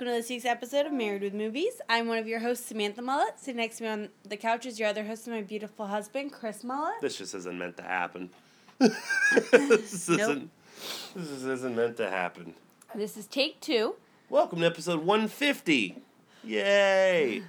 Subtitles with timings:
[0.00, 1.74] Welcome to this week's episode of Married with Movies.
[1.86, 3.38] I'm one of your hosts, Samantha Mullet.
[3.38, 6.32] Sitting next to me on the couch is your other host, and my beautiful husband,
[6.32, 7.02] Chris Mullet.
[7.02, 8.30] This just isn't meant to happen.
[8.78, 10.50] this isn't.
[11.14, 12.54] This just isn't meant to happen.
[12.94, 13.96] This is take two.
[14.30, 15.96] Welcome to episode 150.
[16.44, 17.42] Yay!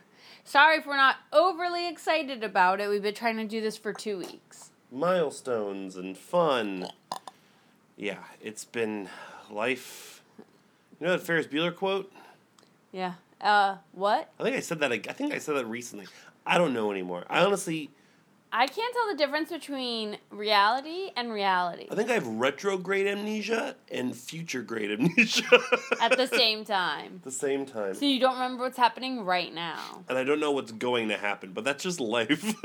[0.44, 2.89] Sorry if we're not overly excited about it.
[2.89, 4.72] We've been trying to do this for two weeks.
[4.91, 6.89] Milestones and fun.
[7.95, 9.07] Yeah, it's been
[9.49, 10.22] life.
[10.99, 12.11] You know that Ferris Bueller quote?
[12.92, 13.14] Yeah.
[13.39, 14.31] Uh, what?
[14.39, 14.92] I think I said that.
[14.92, 16.06] I think I said that recently.
[16.45, 17.25] I don't know anymore.
[17.30, 17.89] I honestly,
[18.52, 23.75] I can't tell the difference between reality and reality I think I have retrograde amnesia
[23.92, 25.44] and future grade amnesia
[26.02, 27.16] at the same time.
[27.16, 27.94] At the same time.
[27.95, 30.03] So you don't remember what's happening right now.
[30.09, 32.56] and I don't know what's going to happen, but that's just life.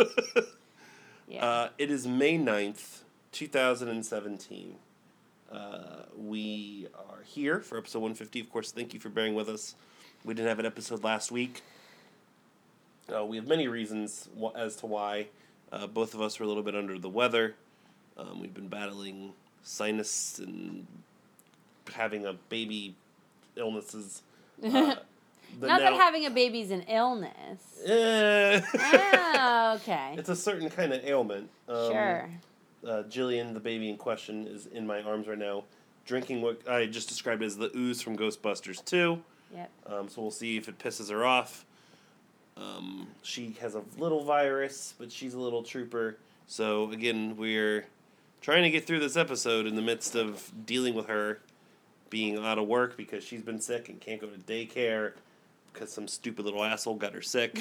[1.28, 1.44] Yeah.
[1.44, 3.00] Uh, it is May 9th,
[3.32, 4.76] 2017.
[5.50, 8.40] Uh, we are here for episode 150.
[8.40, 9.74] Of course, thank you for bearing with us.
[10.24, 11.62] We didn't have an episode last week.
[13.14, 15.28] Uh, we have many reasons as to why.
[15.70, 17.54] Uh, both of us were a little bit under the weather.
[18.16, 20.86] Um, we've been battling sinus and
[21.92, 22.94] having a baby
[23.56, 24.22] illnesses.
[24.62, 24.96] Uh,
[25.60, 27.80] Not that having a baby's an illness.
[27.84, 28.60] Eh.
[28.74, 30.14] oh, okay.
[30.18, 31.48] It's a certain kind of ailment.
[31.68, 32.30] Um, sure.
[32.84, 35.64] Uh, Jillian, the baby in question, is in my arms right now,
[36.04, 39.22] drinking what I just described as the ooze from Ghostbusters 2.
[39.56, 39.70] Yep.
[39.86, 41.64] Um, so we'll see if it pisses her off.
[42.56, 46.16] Um, she has a little virus, but she's a little trooper.
[46.46, 47.86] So again, we're
[48.40, 51.40] trying to get through this episode in the midst of dealing with her
[52.08, 55.12] being out of work because she's been sick and can't go to daycare
[55.72, 57.58] because some stupid little asshole got her sick.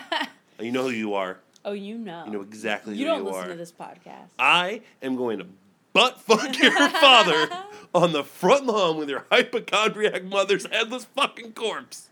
[0.60, 1.38] you know who you are.
[1.64, 2.24] oh, you know.
[2.24, 3.52] You know exactly who You who don't you listen are.
[3.52, 4.28] to this podcast.
[4.38, 5.46] I am going to
[5.92, 7.48] butt fuck your father
[7.94, 12.08] on the front lawn with your hypochondriac mother's headless fucking corpse.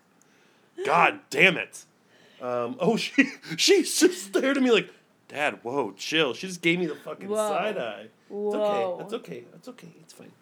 [0.84, 1.84] God damn it.
[2.41, 3.26] Um, oh, she
[3.56, 4.91] she just stared at me like,
[5.28, 6.34] Dad, whoa, chill.
[6.34, 7.36] She just gave me the fucking Whoa.
[7.36, 8.06] side eye.
[8.30, 9.04] It's okay.
[9.04, 9.44] It's okay.
[9.54, 9.88] It's okay.
[10.00, 10.32] It's fine.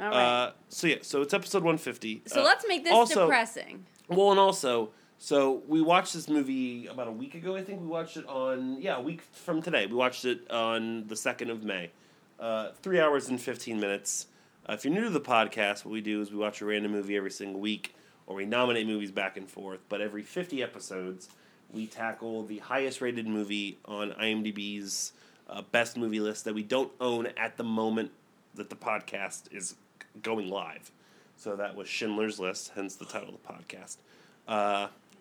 [0.00, 0.44] All right.
[0.46, 2.22] Uh, so yeah, so it's episode 150.
[2.26, 3.86] so Uh, let's make this also- depressing.
[4.08, 7.56] well, and also, so we watched this movie about a week ago.
[7.56, 9.86] I think we watched it on yeah, a week from today.
[9.86, 11.90] We watched it on the second of May.
[12.38, 14.26] Uh, three hours and fifteen minutes.
[14.68, 16.92] Uh, if you're new to the podcast, what we do is we watch a random
[16.92, 17.94] movie every single week,
[18.26, 19.80] or we nominate movies back and forth.
[19.88, 21.28] But every fifty episodes,
[21.72, 25.12] we tackle the highest rated movie on IMDb's
[25.48, 28.10] uh, best movie list that we don't own at the moment
[28.54, 29.74] that the podcast is
[30.22, 30.90] going live.
[31.36, 33.96] So that was Schindler's List, hence the title of the podcast.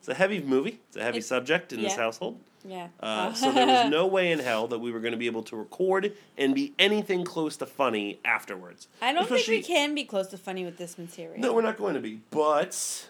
[0.04, 0.82] It's a heavy movie.
[0.90, 2.38] It's a heavy It's- subject in this household.
[2.66, 2.90] Yeah.
[3.00, 5.44] Uh, so there was no way in hell that we were going to be able
[5.44, 8.90] to record and be anything close to funny afterwards.
[9.02, 11.40] I don't think we can be close to funny with this material.
[11.40, 12.20] No, we're not going to be.
[12.32, 13.08] But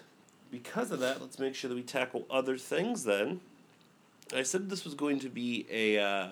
[0.52, 3.40] because of that, let's make sure that we tackle other things then.
[4.32, 6.28] I said this was going to be a uh,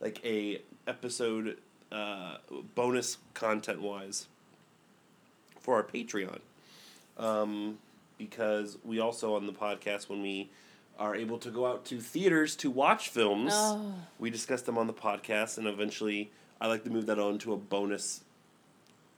[0.00, 1.58] like a episode
[1.92, 2.38] uh,
[2.74, 4.26] bonus content wise
[5.60, 6.38] for our Patreon.
[7.18, 7.78] Um,
[8.18, 10.50] because we also on the podcast when we
[10.98, 13.94] are able to go out to theaters to watch films, Oh.
[14.18, 17.52] we discuss them on the podcast, and eventually I like to move that on to
[17.52, 18.22] a bonus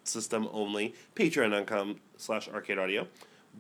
[0.05, 0.95] system only.
[1.15, 3.07] Patreon.com slash arcade audio.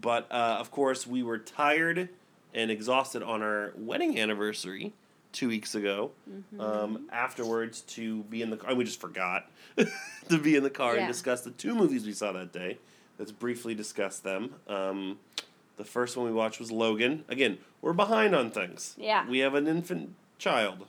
[0.00, 2.08] But uh, of course, we were tired
[2.54, 4.92] and exhausted on our wedding anniversary
[5.32, 6.10] two weeks ago.
[6.28, 6.60] Mm-hmm.
[6.60, 9.50] Um, afterwards, to be in the car, and we just forgot
[10.28, 11.00] to be in the car Yeah.
[11.02, 12.78] and discuss the two movies we saw that day.
[13.18, 14.54] Let's briefly discuss them.
[14.68, 15.18] Um,
[15.76, 17.24] the first one we watched was Logan.
[17.28, 18.94] Again, we're behind on things.
[18.98, 19.28] Yeah.
[19.28, 20.86] We have an infant child.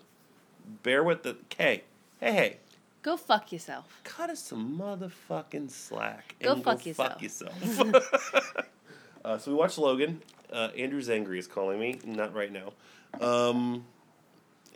[0.84, 1.38] Bear with the.
[1.58, 1.84] Hey,
[2.20, 2.58] hey, hey.
[3.02, 4.02] Go fuck yourself.
[4.04, 6.36] Cut us some motherfucking slack.
[6.42, 7.14] Go and fuck go yourself.
[7.14, 8.56] Fuck yourself.
[9.26, 10.22] uh, so we watched Logan.
[10.52, 12.00] Uh, Andrew Zangri is calling me.
[12.04, 12.74] Not right now.
[13.22, 13.86] Um,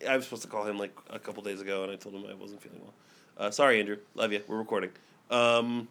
[0.07, 2.25] I was supposed to call him like a couple days ago, and I told him
[2.29, 2.94] I wasn't feeling well.
[3.38, 3.97] Uh, sorry, Andrew.
[4.15, 4.41] Love you.
[4.47, 4.91] We're recording.
[5.29, 5.88] Um,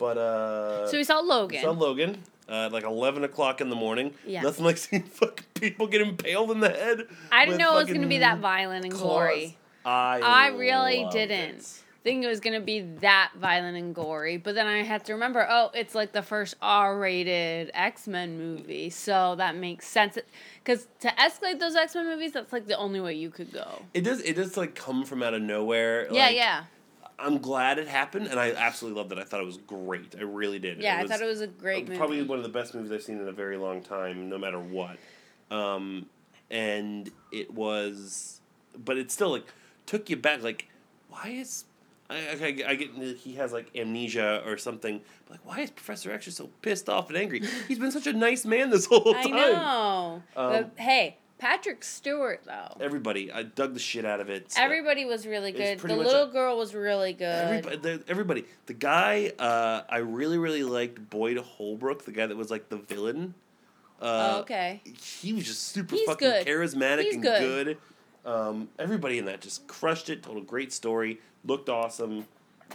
[0.00, 1.58] but uh, So we saw Logan.
[1.58, 2.18] we saw Logan.
[2.48, 4.12] Uh, at like eleven o'clock in the morning.
[4.26, 4.42] Yeah.
[4.42, 7.02] Nothing like seeing fucking people get impaled in the head.
[7.30, 9.08] I didn't know it was going to be that violent and claws.
[9.28, 9.56] gory.
[9.84, 11.82] I I really didn't it.
[12.02, 15.12] think it was going to be that violent and gory, but then I had to
[15.12, 20.18] remember, oh, it's like the first R-rated X-Men movie, so that makes sense.
[20.64, 23.82] Because to escalate those X-Men movies, that's like the only way you could go.
[23.94, 24.20] It does.
[24.22, 26.08] It does like come from out of nowhere.
[26.12, 26.64] yeah, like, yeah,
[27.20, 29.18] I'm glad it happened, and I absolutely loved it.
[29.18, 30.14] I thought it was great.
[30.18, 30.78] I really did.
[30.78, 30.98] yeah.
[30.98, 31.98] I thought it was a great movie.
[31.98, 34.58] probably one of the best movies I've seen in a very long time, no matter
[34.58, 34.96] what.
[35.50, 36.06] Um,
[36.50, 38.40] and it was,
[38.84, 39.46] but it still like
[39.86, 40.42] took you back.
[40.42, 40.68] Like,
[41.08, 41.64] why is
[42.10, 45.00] I, I, I get he has like amnesia or something.
[45.26, 47.42] But like, why is Professor X so pissed off and angry?
[47.68, 49.26] He's been such a nice man this whole time.
[49.26, 52.76] I know, Um, but hey, Patrick Stewart though.
[52.80, 54.52] Everybody, I dug the shit out of it.
[54.56, 55.78] Everybody was really good.
[55.78, 57.24] pretty The little a- girl was really good.
[57.24, 62.36] Everybody, the, everybody, the guy, uh, I really, really liked Boyd Holbrook, the guy that
[62.36, 63.34] was like the villain.
[64.00, 64.80] Uh, oh, okay.
[65.20, 66.46] He was just super He's fucking good.
[66.46, 67.66] charismatic He's and good.
[67.66, 67.78] good.
[68.24, 70.22] Um, everybody in that just crushed it.
[70.22, 71.20] Told a great story.
[71.44, 72.26] Looked awesome.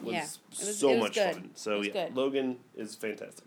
[0.04, 1.34] Was, Yeah, it was- so was much good.
[1.36, 1.50] fun.
[1.56, 2.16] So yeah, good.
[2.16, 3.46] Logan is fantastic.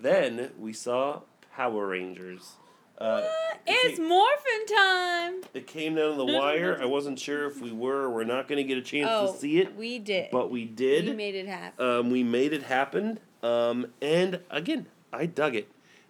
[0.00, 1.20] Then we saw
[1.54, 2.52] Power Rangers.
[3.00, 3.22] Uh,
[3.66, 5.42] It's came- morphin' time.
[5.54, 6.78] It came down the wire.
[6.80, 9.32] I wasn't sure if we were or we're not going to get a chance Oh,
[9.32, 10.30] to see it, we did.
[10.30, 11.06] but we did.
[11.06, 11.84] we made it happen.
[11.86, 13.18] Um, we made it happen.
[13.42, 15.68] Um, and again, I dug it.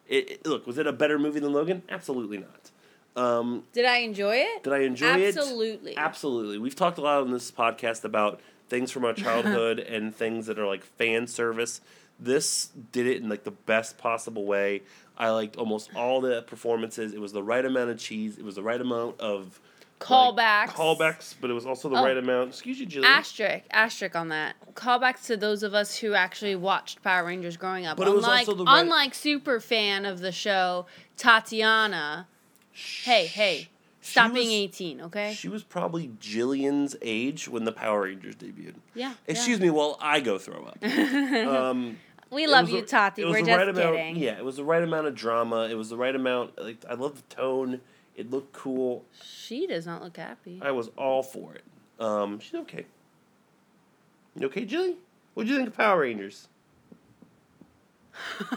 [0.09, 1.83] It, it- Look, was it a better movie than Logan?
[1.89, 2.71] Absolutely not.
[3.17, 4.63] Um, Did I enjoy it?
[4.63, 5.37] did I enjoy it?
[5.37, 5.97] Absolutely.
[5.97, 6.59] Absolutely.
[6.59, 10.59] We've talked a lot on this podcast about things from our childhood and things that
[10.59, 11.81] are like fan service.
[12.21, 14.83] This did it in like the best possible way.
[15.17, 17.13] I liked almost all the performances.
[17.15, 18.37] It was the right amount of cheese.
[18.39, 19.59] It was the right amount of
[20.01, 20.69] like, Callbacks.
[20.69, 22.03] callbacks, but it was also the Oh.
[22.05, 22.49] right amount.
[22.51, 23.05] Excuse you, Jillian.
[23.05, 24.57] Asterisk, asterisk on that.
[24.75, 27.99] Callbacks to those of us who actually watched Power Rangers growing up.
[27.99, 30.87] But it was unlike, also the right- unlike super fan of the show,
[31.19, 32.27] Tatiana.
[32.73, 33.69] Hey, hey,
[34.01, 35.35] She stop was- being eighteen, okay?
[35.35, 38.77] She was probably Jillian's age when the Power Rangers debuted.
[38.95, 39.13] yeah.
[39.27, 40.79] Excuse me while I go throw up.
[40.83, 41.99] Um,
[42.31, 43.25] We love was you, Tati.
[43.25, 44.17] We're just right amount- kidding.
[44.17, 45.69] Yeah, it was the right amount of drama.
[45.69, 46.59] It was the right amount.
[46.59, 47.81] Like I love the tone.
[48.15, 49.05] It looked cool.
[49.23, 50.61] She does not look happy.
[50.63, 51.65] I was all for it.
[51.99, 52.87] Um, she's okay.
[54.37, 54.97] You okay, Jilly?
[55.35, 56.49] What do you think of Power Rangers?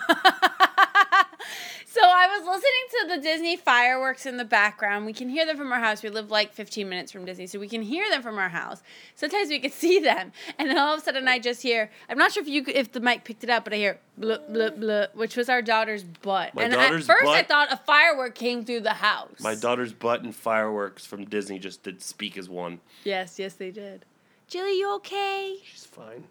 [2.14, 2.62] I was listening
[2.92, 5.06] to the Disney fireworks in the background.
[5.06, 6.04] We can hear them from our house.
[6.04, 8.82] We live like 15 minutes from Disney, so we can hear them from our house.
[9.16, 11.90] Sometimes we could see them, and then all of a sudden I just hear.
[12.10, 14.38] I'm not sure if you if the mic picked it up, but I hear blah
[14.48, 16.54] blah blah, which was our daughter's butt.
[16.56, 19.40] My and daughter's at first I thought a firework came through the house.
[19.40, 22.80] My daughter's butt and fireworks from Disney just did speak as one.
[23.04, 24.06] Yes, yes they did.
[24.48, 25.58] Jilly, you okay?
[25.64, 26.26] She's fine.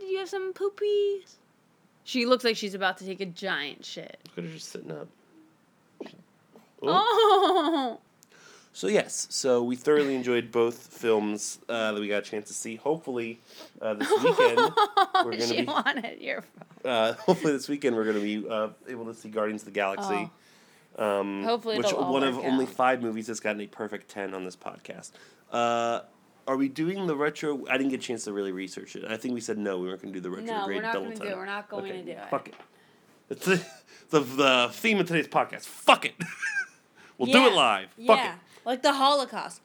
[0.00, 1.36] Did you have some poopies?
[2.06, 4.16] She looks like she's about to take a giant shit.
[4.36, 5.08] Look at her just sitting up.
[6.80, 6.88] Oh.
[6.88, 7.98] Oh,
[8.72, 12.54] So yes, so we thoroughly enjoyed both films uh, that we got a chance to
[12.54, 12.76] see.
[12.76, 13.40] Hopefully,
[13.82, 14.58] uh, this weekend
[15.24, 15.64] we're gonna she be.
[15.66, 16.92] wanted your phone.
[16.92, 20.14] Uh, hopefully, this weekend we're gonna be uh, able to see Guardians of the Galaxy.
[20.14, 20.30] Um,
[20.98, 21.44] Oh.
[21.44, 24.54] Hopefully which one of work only five movies that's gotten a perfect ten on this
[24.56, 25.10] podcast.
[26.46, 27.64] Are we doing the retro?
[27.68, 29.04] I didn't get a chance to really research it.
[29.10, 29.78] I think we said no.
[29.78, 30.46] We weren't gonna do the retro.
[30.46, 31.36] No, we're not double gonna do it.
[31.36, 32.30] We're not going Okay, to do it.
[32.30, 32.54] Fuck it.
[33.30, 33.66] It's the,
[34.10, 35.64] the the theme of today's podcast.
[35.64, 36.14] Fuck it.
[37.18, 37.88] we'll do it live.
[37.90, 38.38] Fuck yeah, it.
[38.64, 39.60] like the Holocaust.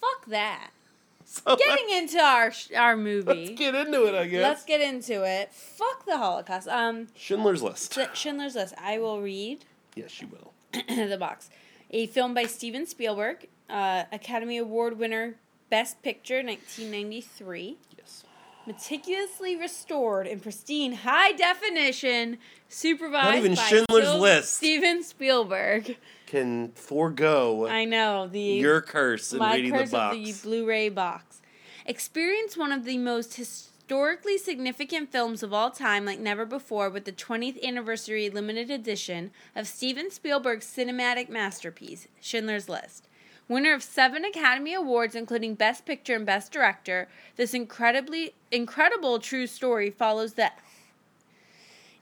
[0.00, 0.70] Fuck that.
[1.26, 3.46] So Getting into our our movie.
[3.46, 4.14] let's get into it.
[4.14, 4.42] I guess.
[4.42, 5.52] Let's get into it.
[5.54, 6.68] Fuck the Holocaust.
[6.68, 7.94] Um, Schindler's List.
[7.94, 8.74] Sch- Schindler's List.
[8.78, 9.64] I will read
[9.96, 10.52] Yes, you will.
[11.08, 11.48] the box.
[11.90, 15.36] A film by Steven Spielberg, uh, Academy Award winner,
[15.74, 17.78] Best Picture, 1993.
[17.98, 18.22] Yes.
[18.64, 22.38] Meticulously restored in pristine high definition,
[22.68, 24.54] supervised Not even by Schindler's Sil- List.
[24.54, 25.96] Steven Spielberg.
[26.26, 30.16] Can forego I know the your curse in my reading curse the box.
[30.16, 31.42] of the Blu-ray box.
[31.86, 37.04] Experience one of the most historically significant films of all time, like never before, with
[37.04, 43.08] the 20th anniversary limited edition of Steven Spielberg's cinematic masterpiece, Schindler's List.
[43.46, 49.46] Winner of seven Academy Awards, including Best Picture and Best Director, this incredibly incredible true
[49.46, 50.50] story follows the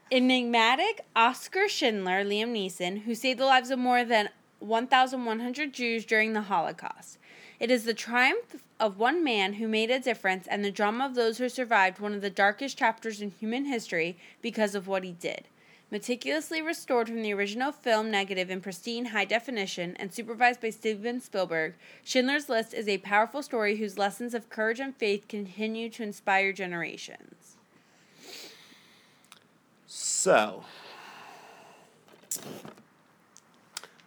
[0.09, 6.31] enigmatic Oskar Schindler, Liam Neeson, who saved the lives of more than 1,100 Jews during
[6.31, 7.17] the Holocaust.
[7.59, 11.15] It is the triumph of one man who made a difference and the drama of
[11.15, 15.11] those who survived one of the darkest chapters in human history because of what he
[15.11, 15.47] did.
[15.93, 21.21] Meticulously restored from the original film negative in pristine high definition and supervised by Steven
[21.21, 26.01] Spielberg, Schindler's List is a powerful story whose lessons of courage and faith continue to
[26.01, 27.57] inspire generations.
[29.85, 30.63] So,
[32.35, 32.63] uh,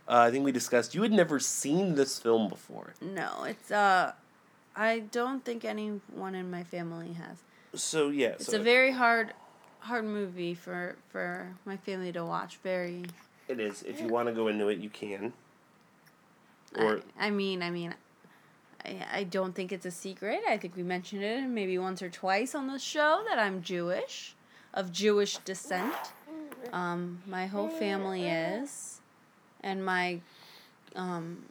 [0.08, 2.94] I think we discussed you had never seen this film before.
[3.00, 4.10] No, it's uh,
[4.74, 7.36] I don't think anyone in my family has.
[7.74, 9.34] So yeah, It's so a very hard,
[9.86, 12.58] hard movie for for my family to watch.
[12.62, 13.04] Very.
[13.48, 13.82] it is.
[13.82, 15.32] If you want to go into it, you can.
[16.76, 17.94] Or I, I mean, I mean,
[18.84, 20.40] I, I don't think it's a secret.
[20.48, 24.34] I think we mentioned it maybe once or twice on the show that I'm Jewish,
[24.74, 25.94] of Jewish descent.
[26.72, 29.00] Um, my whole family is,
[29.62, 30.20] and my,
[30.96, 31.44] um,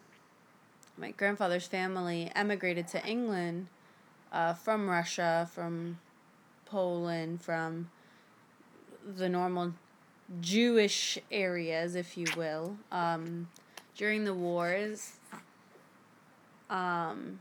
[0.97, 3.67] my grandfather's family emigrated to England,
[4.31, 5.99] uh, from Russia, from
[6.65, 7.89] Poland, from
[9.05, 9.73] the normal
[10.41, 12.77] Jewish areas, if you will.
[12.91, 13.47] Um,
[13.95, 15.13] during the wars,
[16.69, 17.39] um,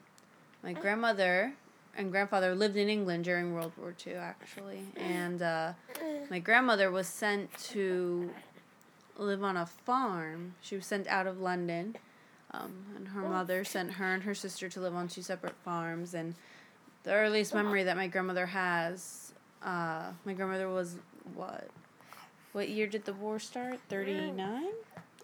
[0.62, 1.54] my grandmother
[1.96, 4.84] and grandfather lived in England during World War II, actually.
[4.96, 5.72] And uh,
[6.30, 8.30] my grandmother was sent to
[9.16, 10.54] live on a farm.
[10.60, 11.96] She was sent out of London.
[12.50, 16.14] Um, and her mother sent her and her sister to live on two separate farms.
[16.14, 16.34] And
[17.02, 20.96] the earliest memory that my grandmother has, uh, my grandmother was
[21.34, 21.68] what?
[22.52, 23.80] What year did the war start?
[23.88, 24.64] 39?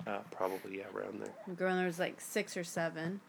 [0.06, 1.32] uh, probably yeah, around there.
[1.46, 3.20] My grandmother was like six or seven.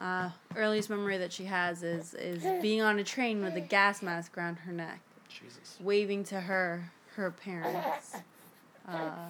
[0.00, 4.00] Uh, earliest memory that she has is is being on a train with a gas
[4.02, 5.76] mask around her neck, Jesus.
[5.80, 8.16] waving to her her parents.
[8.88, 9.28] Uh,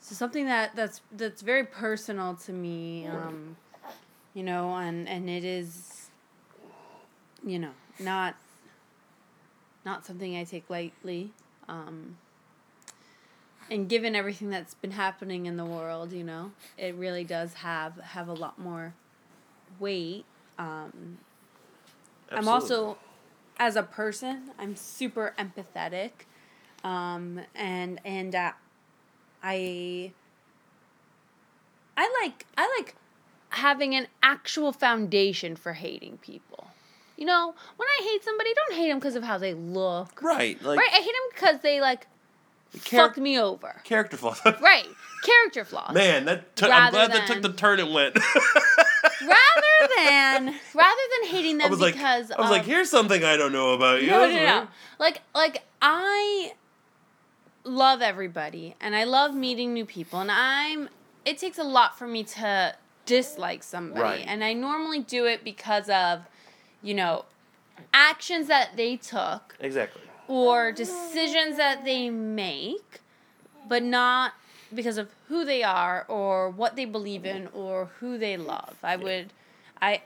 [0.00, 3.56] so something that that's that's very personal to me, um,
[4.32, 6.08] you know, and and it is,
[7.44, 8.36] you know, not
[9.84, 11.32] not something I take lightly.
[11.68, 12.16] Um,
[13.70, 17.96] and given everything that's been happening in the world, you know, it really does have
[17.98, 18.94] have a lot more
[19.78, 20.24] weight.
[20.58, 21.18] Um,
[22.32, 22.96] I'm also,
[23.58, 26.10] as a person, I'm super empathetic,
[26.82, 28.52] um, and and uh,
[29.42, 30.12] I
[31.96, 32.94] I like I like
[33.50, 36.68] having an actual foundation for hating people.
[37.18, 40.22] You know, when I hate somebody, don't hate them because of how they look.
[40.22, 40.56] right.
[40.62, 42.06] Like right, I hate them because they like
[42.84, 43.80] char- fuck me over.
[43.84, 44.40] character flaws.
[44.60, 44.86] Right,
[45.24, 45.92] character flaws.
[45.94, 48.16] Man, that t- I'm glad that took the turn it went.
[49.20, 52.88] rather than rather than hating them I was like, because I was of, like, here's
[52.90, 54.08] something I don't know about you.
[54.10, 54.68] no, no, That's no.
[55.00, 56.52] Like, like I
[57.64, 60.88] love everybody, and I love meeting new people, and I'm.
[61.24, 62.74] It takes a lot for me to
[63.06, 64.24] dislike somebody, Right.
[64.26, 66.20] and I normally do it because of,
[66.82, 67.24] you know,
[67.92, 70.02] actions that they took Exactly.
[70.26, 73.00] or decisions that they make,
[73.68, 74.32] but not
[74.74, 78.76] because of who they are or what they believe in or who they love.
[78.82, 79.32] I would,
[79.80, 80.02] I,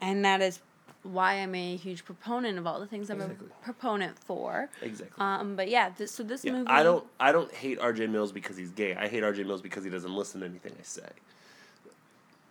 [0.00, 0.60] and that is
[1.02, 3.48] why I'm a huge proponent of all the things I'm Exactly.
[3.48, 4.68] a proponent for.
[4.82, 5.14] Exactly.
[5.18, 6.66] Um, but yeah, this, so this yeah, movie.
[6.68, 7.04] I don't.
[7.20, 8.08] I don't hate R.J.
[8.08, 8.94] Mills because he's gay.
[8.96, 9.44] I hate R.J.
[9.44, 11.08] Mills because he doesn't listen to anything I say.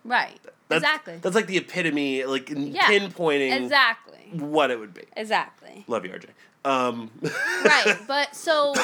[0.06, 0.38] Right.
[0.68, 1.18] That's, exactly.
[1.20, 4.30] That's like the epitome, like Yeah, pinpointing Exactly.
[4.32, 5.02] what it would be.
[5.16, 5.84] Exactly.
[5.86, 6.28] Love you, R.J.
[6.64, 7.10] Um,
[7.64, 7.96] right.
[8.08, 8.74] But so,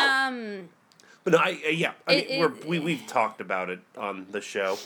[0.00, 0.68] um,
[1.24, 3.80] But no, I uh, yeah, I It- mean, it- we're, we we've talked about it
[3.98, 4.78] on the show.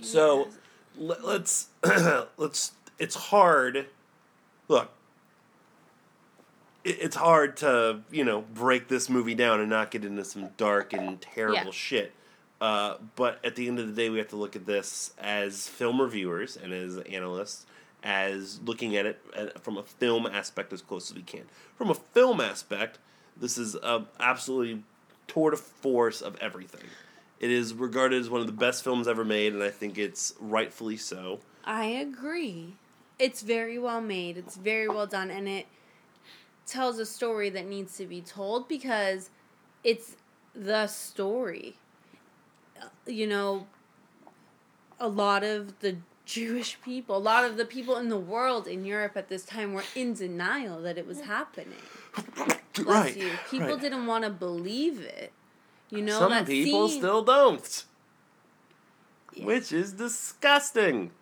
[0.00, 0.48] So
[0.96, 1.68] let, let's
[2.38, 2.72] let's.
[2.98, 3.86] It's hard.
[4.68, 4.90] Look,
[6.84, 10.48] it, it's hard to you know break this movie down and not get into some
[10.56, 11.70] dark and terrible Yeah.
[11.72, 12.12] shit.
[12.60, 15.68] Uh, but at the end of the day, we have to look at this as
[15.68, 17.66] film reviewers and as analysts,
[18.02, 21.42] as looking at it from a film aspect as close as we can.
[21.76, 22.98] From a film aspect,
[23.36, 24.82] this is a absolutely
[25.28, 26.88] tour de force of everything.
[27.38, 30.32] It is regarded as one of the best films ever made, and I think it's
[30.40, 31.40] rightfully so.
[31.64, 32.74] I agree.
[33.18, 34.38] It's very well made.
[34.38, 35.66] It's very well done, and it
[36.66, 39.30] tells a story that needs to be told because
[39.84, 40.16] it's
[40.54, 41.76] the story.
[43.06, 43.66] You know,
[44.98, 48.84] a lot of the Jewish people, a lot of the people in the world in
[48.84, 51.78] Europe at this time were in denial that it was happening.
[52.74, 53.16] Bless right.
[53.16, 53.30] you.
[53.50, 53.80] People right.
[53.80, 55.32] didn't want to believe it.
[55.90, 57.84] You know, Some that people scene- still don't,
[59.34, 59.44] Yeah.
[59.46, 61.12] which is disgusting.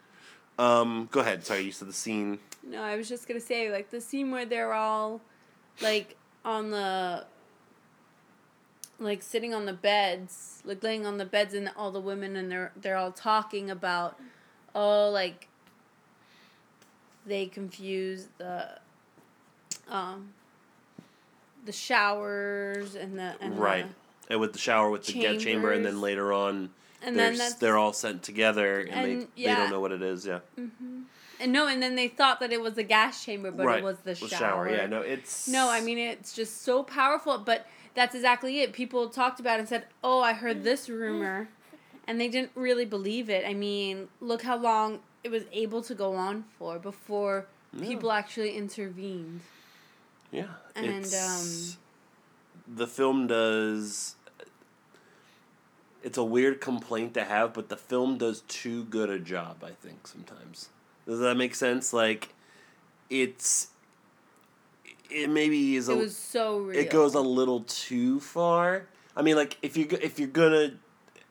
[0.59, 1.45] Um, go ahead.
[1.45, 2.39] Sorry, you said the scene.
[2.63, 5.21] No, I was just gonna say like the scene where they're all
[5.83, 7.27] like on the
[8.99, 12.51] like sitting on the beds, like laying on the beds and all the women and
[12.51, 14.19] they're they're all talking about
[14.75, 15.49] oh like
[17.27, 18.69] they confuse the
[19.89, 20.31] um
[21.65, 23.87] the showers and the and right.
[24.31, 26.71] And with the shower with the get chamber, and then later on,
[27.03, 29.57] and they're, then they're all sent together, and, they And, they yeah.
[29.57, 30.25] don't know what it is.
[30.25, 30.41] Yeah.
[30.57, 30.73] and
[31.41, 33.79] and no, and then they thought that it was the gas chamber, but right.
[33.79, 34.71] it was the Well, shower.
[34.71, 38.73] Yeah, no, it's No, I mean it's just so powerful, but that's exactly it.
[38.73, 41.49] People talked about it and said, "Oh, I heard this rumor,"
[42.07, 43.45] and they didn't really believe it.
[43.47, 47.87] I mean, look how long it was able to go on for before Yeah.
[47.87, 49.41] people actually intervened.
[50.31, 51.15] yeah, And, it's,
[51.77, 51.79] um,
[52.77, 54.17] the film does.
[56.03, 59.65] It's a weird complaint to have, but the film does too good a job.
[59.65, 60.69] I think sometimes.
[61.07, 61.93] Does that make sense?
[61.95, 62.35] Like,
[63.09, 63.69] it's.
[65.15, 66.79] It maybe is a, It was so real.
[66.79, 68.87] it goes a little too far.
[69.17, 70.73] I mean, like if you if you're gonna,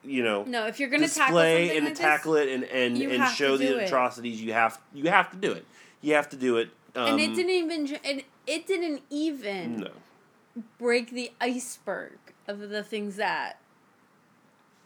[0.02, 0.66] you know, no.
[0.66, 3.56] If you're gonna tackle display something and like tackle this, it and and, and show
[3.56, 3.86] the it.
[3.86, 5.66] atrocities, you have you have to do it.
[6.00, 6.70] You have to do it.
[6.96, 9.90] Um, and it didn't even and it didn't even No,
[10.78, 13.58] break the iceberg of the things that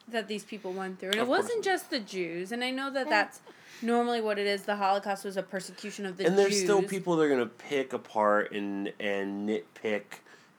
[0.09, 1.11] that these people went through.
[1.11, 2.51] And Of it wasn't just the Jews.
[2.51, 3.41] And I know that that's
[3.83, 4.63] normally what it is.
[4.63, 6.63] The Holocaust was a persecution of the and there's Jews.
[6.63, 10.03] still people that are gonna pick apart and and nitpick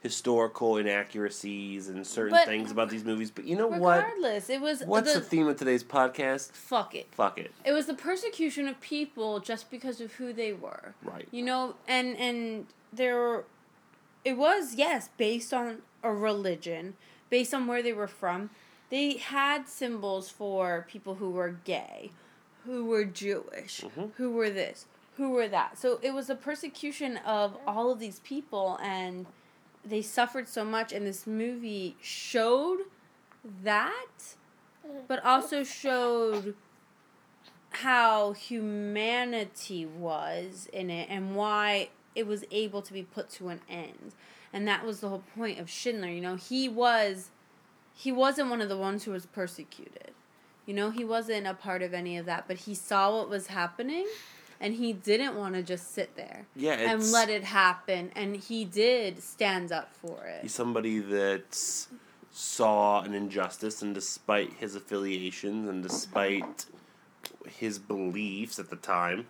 [0.02, 3.32] historical inaccuracies and certain But- things about these movies.
[3.32, 3.98] But you know what?
[3.98, 6.52] Regardless, it was What's the the, theme of today's podcast?
[6.54, 7.08] fuck it.
[7.12, 7.52] Fuck it.
[7.66, 10.94] It was the persecution of people just because of who they were.
[11.04, 11.28] Right.
[11.32, 13.44] You know, and and there
[14.24, 16.96] it was yes, based on a religion,
[17.30, 18.50] based on where they were from.
[18.90, 22.12] They had symbols for people who were gay,
[22.70, 24.12] who were Jewish, Mhm.
[24.18, 24.86] who were this,
[25.18, 25.78] who were that.
[25.80, 29.26] So it was a persecution of all of these people and
[29.84, 32.82] they suffered so much and this movie showed
[33.64, 34.36] that
[35.08, 36.56] but also showed
[37.72, 43.62] how humanity was in it and why it was able to be put to an
[43.70, 44.14] end.
[44.52, 46.10] And that was the whole point of Schindler.
[46.10, 47.32] You know, he was
[47.94, 50.12] he wasn't one of the ones who was persecuted.
[50.70, 53.48] You know, he wasn't a part of any of that, but he saw what was
[53.48, 54.06] happening
[54.60, 58.66] and he didn't want to just sit there Yeah, and let it happen and he
[58.66, 60.44] did stand up for it.
[60.44, 61.58] He's somebody that
[62.32, 66.68] saw an injustice, and despite his affiliations and despite
[67.48, 69.26] his beliefs at the time,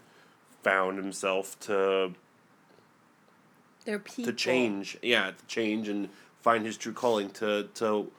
[0.61, 2.15] found himself to
[3.85, 4.25] They're people.
[4.25, 4.97] to change.
[5.01, 6.09] Yeah, to change and
[6.41, 7.29] find his true calling.
[7.29, 8.11] To to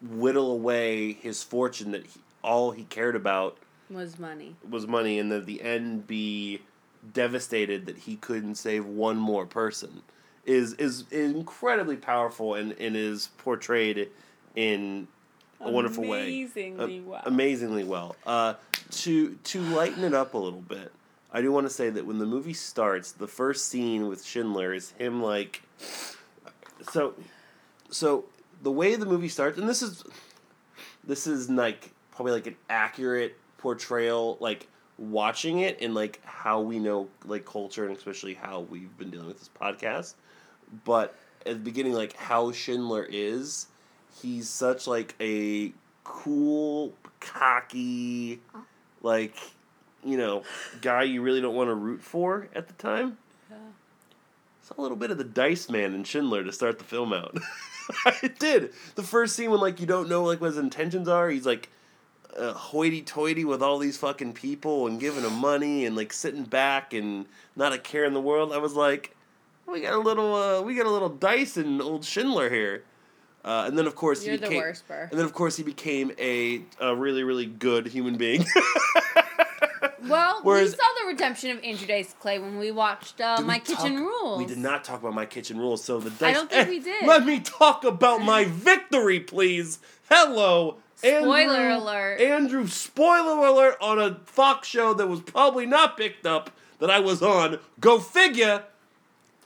[0.00, 3.58] whittle away his fortune that he, all he cared about
[3.90, 4.54] was money.
[4.68, 6.62] was money, and that the end be
[7.12, 10.02] devastated that he couldn't save one more person
[10.44, 14.08] is is incredibly powerful and, and is portrayed
[14.54, 15.06] in
[15.60, 17.22] a wonderful way, Amazingly A- well.
[17.26, 18.16] amazingly well.
[18.26, 18.54] Uh,
[18.90, 20.92] to to lighten it up a little bit,
[21.32, 24.72] I do want to say that when the movie starts, the first scene with Schindler
[24.72, 25.62] is him like,
[26.92, 27.14] so,
[27.90, 28.26] so
[28.62, 30.04] the way the movie starts, and this is
[31.04, 34.66] this is like probably like an accurate portrayal like
[34.98, 39.26] watching it and like how we know like culture and especially how we've been dealing
[39.26, 40.14] with this podcast.
[40.84, 43.66] But at the beginning like how schindler is
[44.20, 45.72] he's such like a
[46.04, 48.40] cool cocky
[49.02, 49.36] like
[50.04, 50.42] you know
[50.80, 53.18] guy you really don't want to root for at the time.
[53.50, 53.56] Yeah.
[54.60, 57.36] it's a little bit of the dice man in schindler to start the film out.
[58.20, 58.72] It did.
[58.96, 61.68] The first scene when like you don't know like what his intentions are he's like
[62.38, 66.92] uh, hoity-toity with all these fucking people and giving them money and like sitting back
[66.92, 68.52] and not a care in the world.
[68.52, 69.14] I was like,
[69.66, 72.84] we got a little, uh, we got a little dice in old Schindler here.
[73.44, 75.08] Uh, and then of course You're he the became, worst, Burr.
[75.10, 78.44] and then of course he became a, a really really good human being.
[80.08, 83.42] Well, Whereas- we saw the redemption of Andrew Dice Clay when we watched uh, Did
[83.42, 84.38] we My Kitchen talk- Rules.
[84.38, 86.34] We did not talk about my kitchen rules, so the dice.
[86.34, 87.06] don't think Eh, we did.
[87.06, 89.80] Let me talk about my victory, please.
[90.08, 92.20] Hello, Spoiler Andrew, alert.
[92.20, 97.00] Andrew, spoiler alert on a Fox show that was probably not picked up that I
[97.00, 97.58] was on.
[97.80, 98.64] Go figure.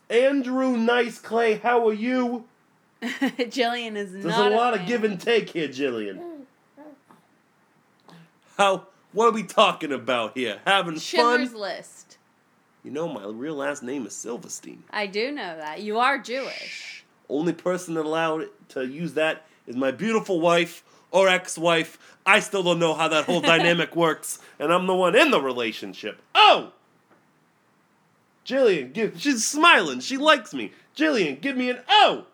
[0.08, 2.44] Andrew Nice Clay, how are you?
[3.02, 4.82] Jillian is There's not a lot fan.
[4.82, 6.20] of give and take here, Jillian.
[8.56, 8.86] How?
[9.12, 10.60] What are we talking about here?
[10.66, 11.60] Having Schindler's fun?
[11.60, 12.18] List.
[12.84, 14.84] You know, my real last name is Silverstein.
[14.90, 15.82] I do know that.
[15.82, 17.04] You are Jewish.
[17.28, 21.98] Only person allowed to use that is my beautiful wife or ex-wife.
[22.26, 25.40] I still don't know how that whole dynamic works, and I'm the one in the
[25.40, 26.20] relationship.
[26.34, 26.72] Oh,
[28.44, 30.00] Jillian, give, she's smiling.
[30.00, 30.72] She likes me.
[30.96, 32.24] Jillian, give me an O.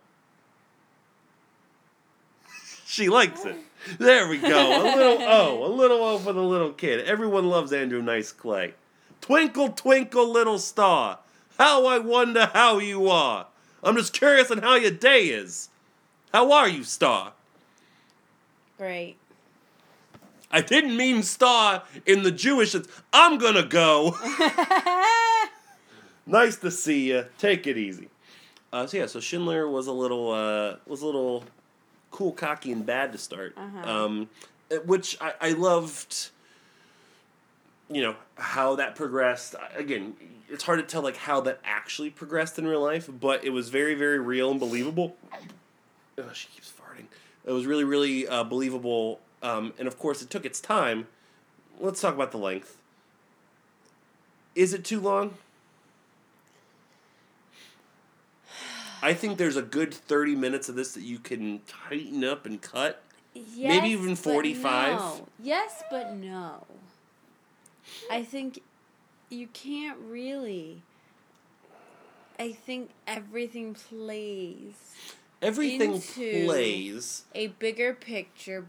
[2.87, 3.57] She likes it.
[3.99, 4.49] There we go.
[4.49, 5.65] A little O.
[5.67, 7.05] A little O for the little kid.
[7.05, 8.75] Everyone loves Andrew Nice Clay.
[9.21, 11.19] Twinkle, twinkle, little star.
[11.59, 13.47] How I wonder how you are.
[13.83, 15.69] I'm just curious on how your day is.
[16.33, 17.33] How are you, Star?
[18.79, 19.17] Great.
[20.51, 22.89] I didn't mean star in the Jewish sense.
[23.13, 24.15] I'm gonna go.
[26.27, 27.27] nice to see you.
[27.39, 28.09] Take it easy.
[28.73, 31.45] Uh, so yeah, so Schindler was a little uh, was a little
[32.11, 33.55] cool, cocky, and bad to start.
[33.57, 33.91] Uh-huh.
[33.91, 34.29] Um,
[34.71, 36.31] uh, which I, I loved.
[37.89, 39.55] You know how that progressed.
[39.77, 40.15] Again,
[40.49, 43.69] it's hard to tell like how that actually progressed in real life, but it was
[43.69, 45.17] very, very real and believable.
[46.19, 46.76] Oh, she keeps.
[47.47, 51.07] It was really, really uh, believable, um, and of course, it took its time.
[51.79, 52.77] Let's talk about the length.
[54.57, 55.35] Is it too long?
[59.03, 62.61] I think there's a good 30 minutes of this that you can tighten up and
[62.61, 63.03] cut.
[63.35, 64.97] Yes, Maybe even but 45?
[64.99, 65.29] no.
[65.43, 66.65] Yes, but no.
[68.11, 68.61] I think
[69.31, 70.83] you can't really.
[72.39, 74.95] I think everything plays
[75.43, 77.25] Everything plays.
[77.35, 78.67] a bigger picture.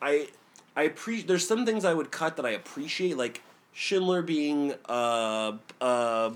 [0.00, 0.28] I
[0.76, 1.26] I appreciate.
[1.28, 6.30] There's some things I would cut that I appreciate, like Schindler being uh uh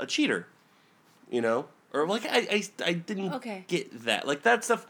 [0.00, 0.46] a cheater,
[1.30, 3.64] you know, or like I I, I didn't Okay.
[3.68, 4.26] get that.
[4.26, 4.86] Like that stuff,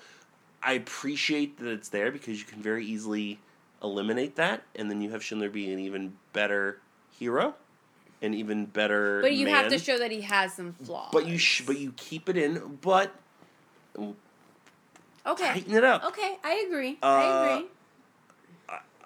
[0.63, 3.39] I appreciate that it's there because you can very easily
[3.83, 6.79] eliminate that, and then you have Schindler being an even better
[7.19, 7.55] hero,
[8.23, 9.21] an even better.
[9.21, 11.11] But you have to show that he has some flaws.
[11.13, 13.15] But you sh- but you keep it in, but
[13.99, 15.47] okay.
[15.47, 16.05] tighten it up.
[16.07, 16.99] Okay, I agree.
[17.03, 17.69] Uh, I agree.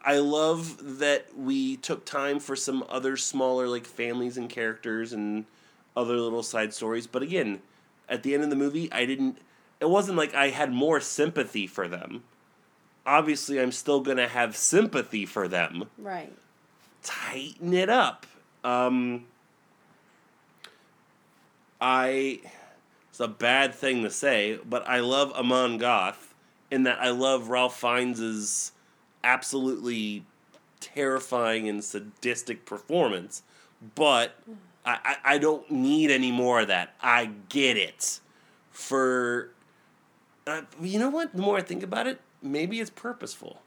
[0.05, 5.45] I love that we took time for some other smaller like families and characters and
[5.97, 7.07] other little side stories.
[7.07, 7.61] But again,
[8.09, 9.39] at the end of the movie, I didn't.
[9.81, 12.25] It wasn't like I had more sympathy for them.
[13.05, 15.85] Obviously, I'm still gonna have sympathy for them.
[15.99, 16.33] Right.
[17.03, 18.27] Tighten it up.
[18.69, 19.25] Um,
[21.81, 22.41] I.
[23.09, 26.35] It's a bad thing to say, but I love Amon Goth
[26.71, 28.71] in that I love Ralph Fiennes'
[29.25, 30.25] absolutely
[30.79, 33.43] terrifying and sadistic performance,
[33.97, 34.37] but
[34.87, 36.95] I, I, I don't need any more of that.
[37.01, 38.21] I get it.
[38.71, 39.51] For
[40.47, 41.35] uh, you know what?
[41.35, 43.63] The more I think about it, maybe it's purposeful.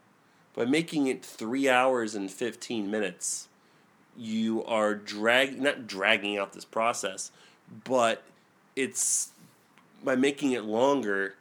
[0.53, 3.49] By making it three hours and fifteen minutes,
[4.17, 7.31] you are drag not dragging out this process,
[7.83, 8.23] but
[8.75, 9.31] it's
[10.03, 11.35] by making it longer,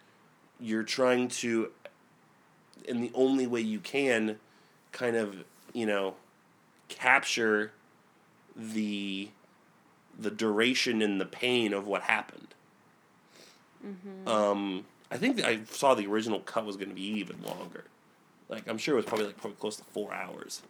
[0.58, 1.70] you're trying to
[2.84, 4.38] in the only way you can
[4.92, 6.14] kind of, you know,
[6.88, 7.72] capture
[8.56, 9.28] the
[10.18, 12.48] the duration and the pain of what happened.
[14.26, 17.84] Um, I think I saw the original cut was going to be even longer.
[18.48, 20.62] Like I'm sure it was probably like probably close to four hours,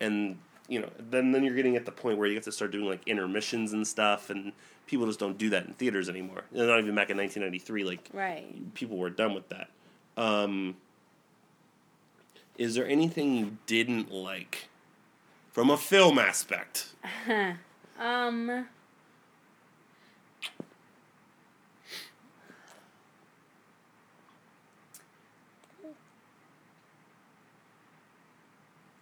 [0.00, 0.38] and
[0.68, 2.86] you know then then you're getting at the point where you have to start doing
[2.86, 4.52] like intermissions and stuff, and
[4.86, 6.44] people just don't do that in theaters anymore.
[6.52, 7.84] Not even back in 1993.
[7.84, 8.74] Like Right.
[8.74, 9.68] people were done with that.
[10.16, 10.76] Um,
[12.56, 14.68] is there anything you didn't like
[15.50, 16.88] from a film aspect?
[18.00, 18.68] Um.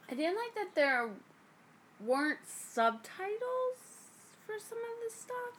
[0.08, 1.08] I didn't like that there
[2.04, 3.78] weren't subtitles
[4.46, 5.56] for some of the stuff.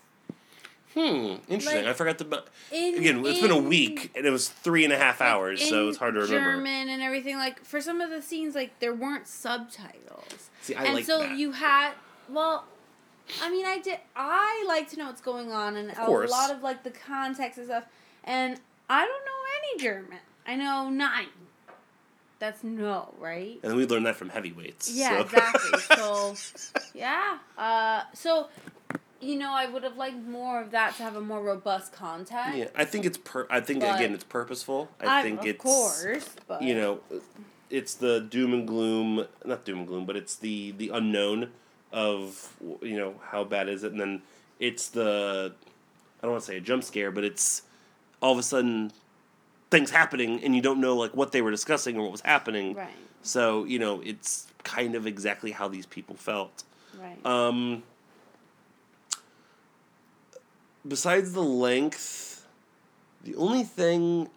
[0.93, 1.83] Hmm, interesting.
[1.83, 2.43] Like, I forgot to.
[2.71, 5.89] In, Again, it's been a week and it was three and a half hours, so
[5.89, 6.53] it's hard to remember.
[6.53, 7.37] German and everything.
[7.37, 10.49] Like for some of the scenes, like there weren't subtitles.
[10.61, 11.37] See, I and like so that.
[11.37, 11.91] you had
[12.29, 12.65] well.
[13.43, 13.99] I mean, I did.
[14.15, 17.67] I like to know what's going on and a lot of like the context and
[17.67, 17.83] stuff.
[18.23, 20.19] And I don't know any German.
[20.47, 21.27] I know nine.
[22.39, 23.59] That's no, right?
[23.63, 24.91] And we learned that from heavyweights.
[24.91, 25.21] Yeah, so.
[25.21, 25.71] exactly.
[25.95, 26.35] So,
[26.93, 27.39] yeah.
[27.57, 28.47] Uh, so,
[29.19, 32.57] you know, I would have liked more of that to have a more robust context.
[32.57, 33.47] yeah, I think it's per.
[33.49, 34.89] I think again, it's purposeful.
[35.01, 36.99] I, I- think of it's course, but you know,
[37.69, 39.25] it's the doom and gloom.
[39.43, 41.49] Not doom and gloom, but it's the the unknown
[41.91, 44.21] of you know how bad is it, and then
[44.59, 45.53] it's the
[46.21, 47.63] I don't want to say a jump scare, but it's
[48.21, 48.91] all of a sudden
[49.69, 52.75] things happening and you don't know like what they were discussing or what was happening.
[52.75, 52.89] right,
[53.21, 56.63] So you know it's kind of exactly how these people felt.
[56.99, 57.25] right.
[57.25, 57.83] Um,
[60.87, 62.45] besides the length,
[63.23, 64.29] the only thing,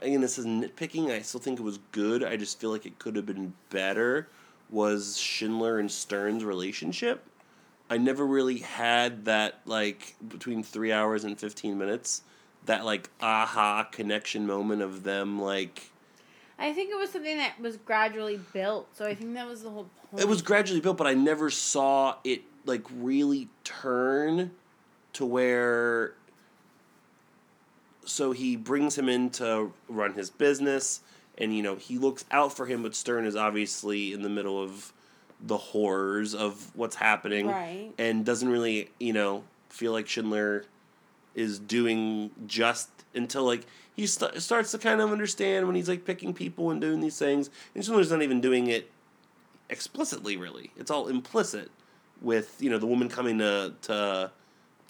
[0.00, 1.10] again, this is nitpicking.
[1.10, 2.22] I still think it was good.
[2.24, 4.28] I just feel like it could have been better.
[4.68, 7.24] Was Schindler and Stern's relationship?
[7.88, 12.22] I never really had that like between three hours and fifteen minutes.
[12.66, 15.90] That like aha connection moment of them like
[16.58, 18.88] I think it was something that was gradually built.
[18.96, 20.22] So I think that was the whole point.
[20.22, 24.50] it was gradually built, but I never saw it like really turn
[25.14, 26.14] to where.
[28.04, 31.00] So he brings him in to run his business,
[31.38, 34.62] and you know he looks out for him, but Stern is obviously in the middle
[34.62, 34.92] of
[35.40, 37.92] the horrors of what's happening, Right.
[37.98, 40.64] and doesn't really you know feel like Schindler
[41.36, 46.04] is doing just until like he st- starts to kind of understand when he's like
[46.04, 48.90] picking people and doing these things, and Schindler's not even doing it
[49.70, 50.36] explicitly.
[50.36, 51.70] Really, it's all implicit
[52.20, 54.32] with you know the woman coming to to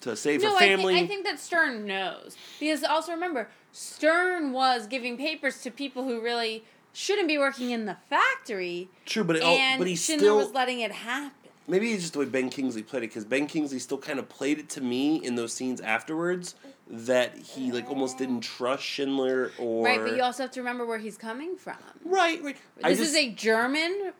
[0.03, 0.99] to save No, her I think, family.
[0.99, 6.21] I think that Stern knows because also remember Stern was giving papers to people who
[6.21, 10.27] really shouldn't be working in the factory, True, but it, all, and but he's Schindler
[10.27, 11.36] still was letting it happen.
[11.67, 14.29] Maybe it's just the way Ben Kingsley played it because Ben Kingsley still kind of
[14.29, 16.55] played it to me in those scenes afterwards
[16.89, 20.87] that he like almost didn't trust Schindler or Right, but you also have to remember
[20.87, 21.77] where he's coming from.
[22.05, 22.57] right right.
[22.83, 24.13] This just, is a German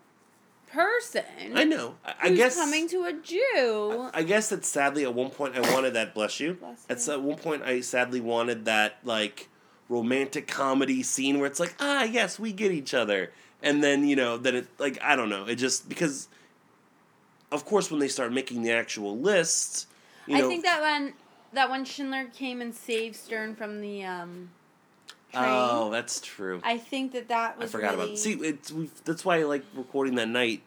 [0.73, 1.25] person.
[1.55, 1.95] I know.
[2.05, 4.11] I, I guess coming to a Jew.
[4.13, 6.15] I guess that sadly at one point I wanted that.
[6.15, 6.55] Bless you.
[6.55, 7.21] Bless At you.
[7.21, 9.49] one point I sadly wanted that like
[9.89, 13.31] romantic comedy scene where it's like ah yes we get each other
[13.63, 16.27] and then you know then it like I don't know it just because
[17.57, 19.87] of course when they start making the actual lists
[20.27, 21.15] you I know think that when
[21.53, 24.51] that when Schindler came and saved Stern from the um,
[25.33, 25.45] train.
[25.47, 27.71] oh that's true I think that that was.
[27.71, 30.63] I forgot really, about see it's we that's why I like recording that night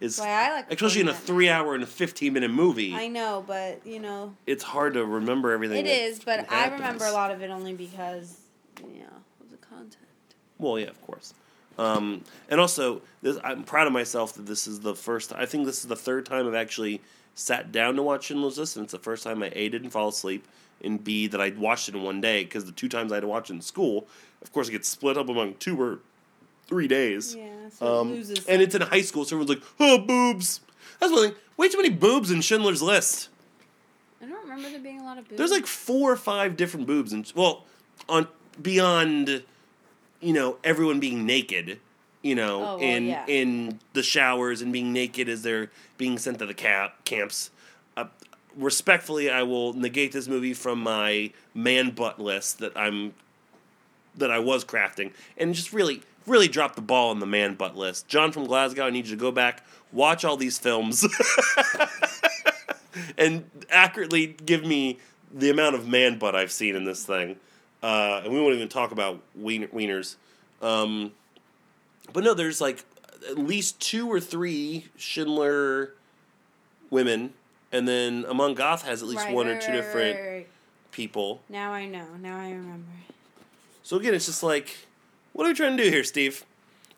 [0.00, 2.50] is Why I like especially in a recording that three hour and a fifteen minute
[2.50, 6.18] movie I know, but you know, it's hard to remember everything It is.
[6.18, 8.38] But I remember a lot of it only because
[8.80, 9.98] you know of the content.
[10.58, 11.32] Well, yeah, of course.
[11.78, 15.32] Um, and also, this, I'm proud of myself that this is the first.
[15.32, 17.00] I think this is the third time I've actually
[17.34, 20.08] sat down to watch Schindler's List, and it's the first time I a didn't fall
[20.08, 20.46] asleep,
[20.82, 23.22] and b that I watched it in one day because the two times I had
[23.22, 24.06] to watch it in school,
[24.42, 25.98] of course, it gets split up among two or
[26.68, 27.34] three days.
[27.34, 28.46] Yeah, so Um, it loses.
[28.46, 30.60] and it's in high school, so everyone's like, "Oh, boobs."
[31.00, 31.36] That's one thing.
[31.56, 33.28] Way too many boobs in Schindler's List.
[34.22, 35.38] I don't remember there being a lot of boobs.
[35.38, 37.64] There's like four or five different boobs, and well,
[38.08, 38.28] on
[38.62, 39.42] beyond,
[40.24, 41.78] you know, everyone being naked,
[42.22, 43.24] you know, Oh, well, in yeah.
[43.26, 47.50] in the showers and being naked as they're being sent to the cap camps.
[47.96, 48.06] Uh,
[48.56, 53.14] respectfully, I will negate this movie from my man butt list that I'm
[54.16, 57.76] that I was crafting, and just really, really drop the ball on the man butt
[57.76, 58.06] list.
[58.08, 61.04] John from Glasgow, I need you to go back, watch all these films,
[63.18, 64.98] and accurately give me
[65.32, 67.36] the amount of man butt I've seen in this thing.
[67.84, 70.16] Uh, and we won't even talk about wiener, wieners.
[70.62, 71.12] Um,
[72.14, 72.82] but no, there's like
[73.28, 75.92] at least two or three Schindler
[76.88, 77.34] women,
[77.72, 80.48] and then Amon Goth has at least Right, one or two right, different right, right.
[80.92, 81.42] people.
[81.50, 82.06] Now I know.
[82.22, 82.86] Now I remember.
[83.82, 84.78] So again, it's just like,
[85.34, 86.42] what are we trying to do here, Steve?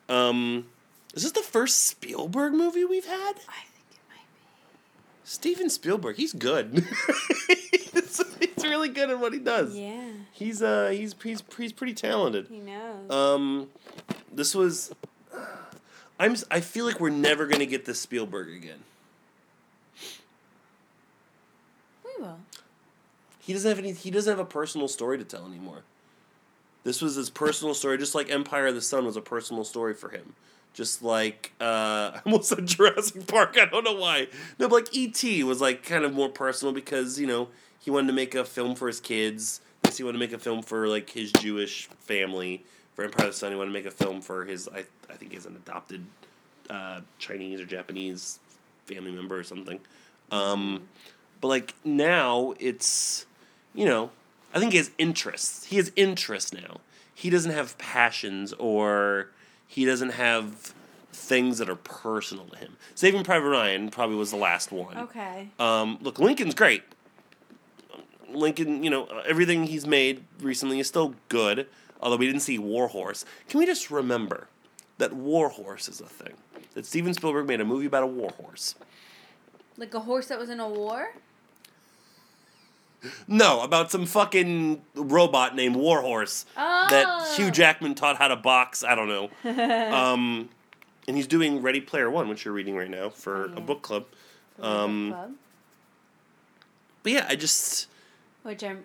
[0.09, 0.67] Um,
[1.15, 3.33] is this the first Spielberg movie we've had?
[3.33, 3.76] I think it might
[5.29, 6.73] Steven Spielberg, he's good.
[7.93, 9.77] he's, he's really good at what he does.
[9.77, 12.47] Yeah, He's uh he's he's he's pretty talented.
[12.49, 13.11] he knows.
[13.11, 13.69] Um,
[14.33, 14.95] this was.
[16.21, 16.33] I'm.
[16.33, 18.79] s- I feel like we're never gonna get this Spielberg again.
[22.05, 22.39] we will.
[23.41, 23.93] He doesn't have any.
[23.93, 25.83] He doesn't have a personal story to tell anymore.
[26.85, 29.93] This was his personal story, just like Empire of the Sun was a personal story
[29.93, 30.35] for him.
[30.77, 33.57] Just like uh, almost said Jurassic Park.
[33.59, 34.29] I don't know why.
[34.59, 35.43] No, but like E.T.
[35.43, 37.49] was like kind of more personal because you know
[37.81, 39.63] he wanted to make a film for his kids.
[39.97, 42.63] He wanted to make a film for like his Jewish family.
[42.95, 44.69] For Empire of the Sun, he wanted to make a film for his.
[44.69, 46.05] I I think he's an adopted
[46.69, 48.39] uh, Chinese or Japanese
[48.85, 49.81] family member or something.
[50.31, 50.89] Um,
[51.41, 53.25] but like now, it's
[53.75, 54.11] you know,
[54.53, 55.65] I think he has interests.
[55.65, 56.81] He has interests now.
[57.15, 59.31] He doesn't have passions or
[59.67, 60.75] he doesn't have
[61.13, 62.77] things that are personal to him.
[62.95, 64.97] Saving Private Ryan probably was the last one.
[64.97, 65.49] Okay.
[65.59, 66.83] Um, look, Lincoln's great.
[68.29, 71.67] Lincoln, you know, everything he's made recently is still good,
[72.01, 73.25] although we didn't see War Horse.
[73.49, 74.49] Can we just remember
[74.99, 76.35] that War Horse is a thing?
[76.75, 78.75] That Steven Spielberg made a movie about a war horse.
[79.79, 81.15] Like a horse that was in a war.
[83.29, 86.87] No, about some fucking robot named Warhorse Oh.
[86.91, 88.83] that Hugh Jackman taught how to box.
[88.85, 89.31] I don't know.
[89.95, 90.49] um,
[91.09, 93.57] and he's doing Ready Player One, which you're reading right now for Oh, yeah.
[93.57, 94.05] a book club.
[94.61, 95.33] Um, club,
[97.03, 97.89] But yeah, I just
[98.43, 98.83] which I'm.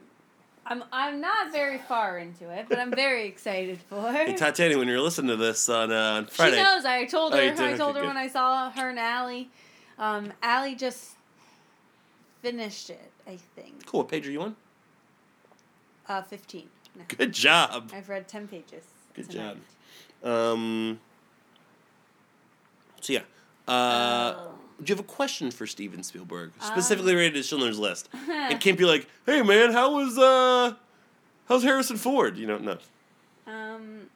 [0.63, 4.12] I'm I'm not very far into it, but I'm very excited for.
[4.13, 6.86] hey Tatiana, when you're listening to this on uh, on She Friday, knows.
[6.86, 7.41] I told Oh, her.
[7.41, 7.60] did?
[7.60, 8.07] I told her good.
[8.07, 9.49] when I saw her and Allie.
[9.97, 11.15] Um, Allie just
[12.43, 13.11] finished it.
[13.31, 13.85] I think.
[13.85, 14.01] Cool.
[14.01, 14.55] What page are you on?
[16.07, 16.67] Uh, 15.
[16.97, 17.03] No.
[17.07, 17.89] Good job.
[17.95, 18.83] I've read 10 pages.
[19.13, 19.57] Good tonight.
[20.21, 20.29] job.
[20.29, 20.99] Um,
[22.99, 23.19] so, yeah.
[23.67, 24.51] Uh, oh.
[24.83, 26.51] Do you have a question for Steven Spielberg?
[26.59, 26.67] Um.
[26.67, 28.09] Specifically um, related to Schindler's List.
[28.27, 30.73] it can't be like, hey, man, how was, uh,
[31.47, 32.37] how's Harrison Ford?
[32.37, 32.77] You know, no.
[33.47, 34.09] Um...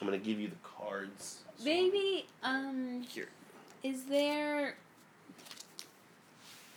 [0.00, 1.39] I'm going to give you the cards.
[1.60, 3.28] So- Maybe um Here.
[3.82, 4.76] is there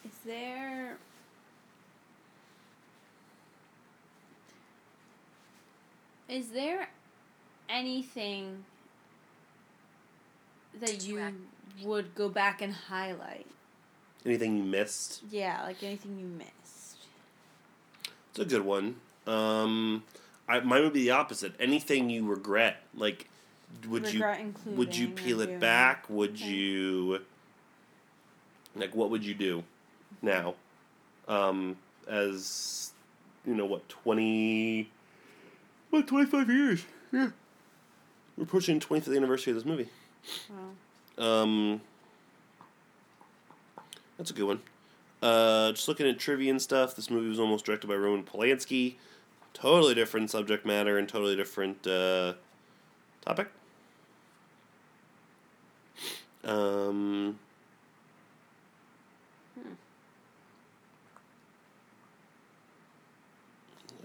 [0.03, 0.97] is there
[6.27, 6.89] is there
[7.69, 8.65] anything
[10.81, 11.33] that you
[11.83, 13.45] would go back and highlight?
[14.25, 15.21] Anything you missed?
[15.29, 16.97] Yeah, like anything you missed.
[18.31, 18.95] It's a good one.
[19.27, 20.03] Um,
[20.47, 21.53] I, mine would be the opposite.
[21.59, 23.27] Anything you regret, like,
[23.87, 26.09] would Regret you would you peel it back?
[26.09, 26.45] Would Okay.
[26.45, 27.21] you
[28.75, 29.63] like what would you do
[30.21, 30.55] now?
[31.27, 32.91] Um, as
[33.45, 34.89] you know, what twenty?
[35.89, 36.85] What twenty five years?
[37.11, 37.29] Yeah,
[38.37, 39.89] we're pushing twenty fifth anniversary of this movie.
[40.49, 41.23] Wow.
[41.25, 41.81] Um,
[44.17, 44.61] that's a good one.
[45.21, 48.95] Uh, just looking at trivia and stuff, this movie was almost directed by Roman Polanski.
[49.53, 52.33] Totally different subject matter and totally different uh,
[53.21, 53.49] topic.
[56.45, 57.39] Um,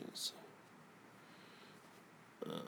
[0.07, 0.35] let's see.
[2.51, 2.61] Um,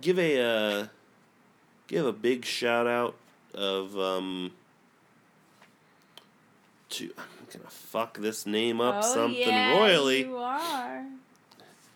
[0.00, 0.86] give a uh,
[1.88, 3.16] give a big shout out
[3.54, 4.52] of um
[6.90, 10.20] to I'm gonna fuck this name up oh, something yeah, royally.
[10.20, 11.04] You are.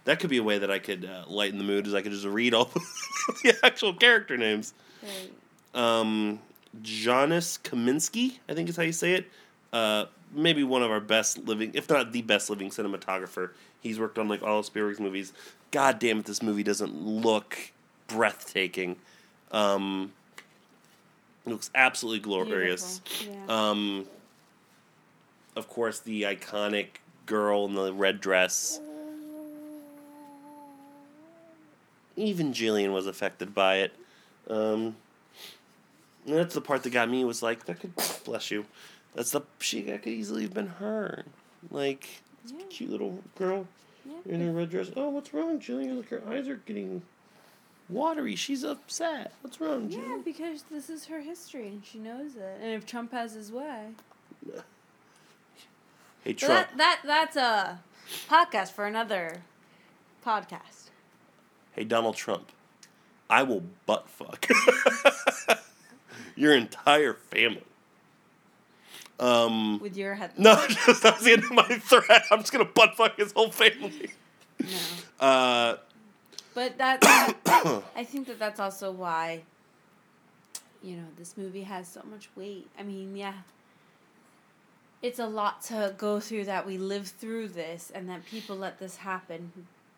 [0.05, 2.12] That could be a way that I could uh, lighten the mood, is I could
[2.12, 2.66] just read all
[3.42, 4.73] the actual character names.
[5.07, 5.83] Great.
[5.83, 6.40] Um,
[6.83, 9.27] Janusz Kaminski, I think is how you say it.
[9.73, 13.51] Uh, maybe one of our best living, if not the best living cinematographer.
[13.81, 15.33] He's worked on like all of Spielberg's movies.
[15.71, 17.73] God damn it, this movie doesn't look
[18.09, 18.97] breathtaking.
[19.53, 20.12] Um,
[21.45, 23.01] it looks absolutely glorious.
[23.25, 23.37] Yeah.
[23.49, 24.07] Um,
[25.55, 26.87] of course, the iconic
[27.27, 28.81] girl in the red dress.
[32.16, 33.92] Even Jillian was affected by it.
[34.48, 34.96] Um,
[36.26, 37.92] and that's the part that got me was like, that could
[38.24, 38.66] bless you.
[39.14, 41.24] That's the she that could easily have been her.
[41.70, 42.09] Like,
[42.46, 42.64] Yeah.
[42.68, 43.66] cute little girl
[44.04, 44.35] yeah.
[44.35, 44.90] in her red dress.
[44.96, 45.96] Oh, what's wrong, Jillian?
[45.96, 47.02] Look, her eyes are getting
[47.88, 48.35] watery.
[48.37, 49.32] She's upset.
[49.40, 52.59] What's wrong, Yeah, because this is her history and she knows it.
[52.61, 53.88] And if Trump has his way.
[56.24, 56.52] Hey, Trump.
[56.52, 57.80] that, that that's a
[58.28, 59.42] podcast for another
[60.24, 60.90] podcast.
[61.72, 62.50] Hey, Donald Trump,
[63.28, 64.48] I will butt fuck
[66.36, 67.62] your entire family.
[69.18, 70.32] Um, With your head.
[70.38, 70.54] no,
[70.86, 72.22] just that's the end of my threat.
[72.30, 74.10] I'm just gonna butt fuck his whole family.
[74.60, 75.26] No.
[75.26, 75.76] Uh,
[76.54, 76.98] But that
[77.96, 79.42] I think that that's also why
[80.86, 82.68] you know, this movie has so much weight.
[82.78, 83.34] I mean, yeah.
[85.02, 88.78] It's a lot to go through that we live through this and that people let
[88.78, 89.52] this happen.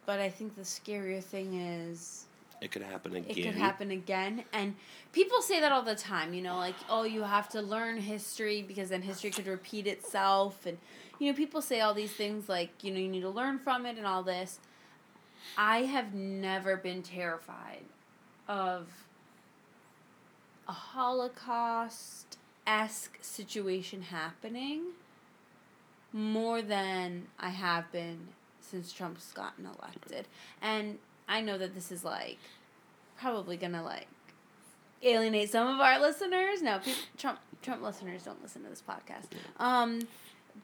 [0.07, 2.25] But I think the scarier thing is
[2.61, 3.37] it could happen again.
[3.37, 4.45] it could happen again.
[4.53, 4.77] And
[5.13, 8.63] people say that all the time you know like oh you have to learn history
[8.63, 10.67] because then history could repeat itself.
[10.67, 10.79] And
[11.19, 13.87] you know people say all these things like you know you need to learn from
[13.87, 14.61] it and all this.
[15.57, 17.85] I have never been terrified
[18.49, 18.89] of
[20.67, 24.83] a holocaust-esque situation happening
[26.13, 28.29] more than i have been
[28.71, 30.27] since trump's gotten elected.
[30.61, 32.39] And I know that this is like
[33.21, 34.09] probably gonna like
[35.03, 36.63] alienate some of our listeners.
[36.63, 39.27] No, people, Trump Trump listeners don't listen to this podcast.
[39.59, 40.01] Um,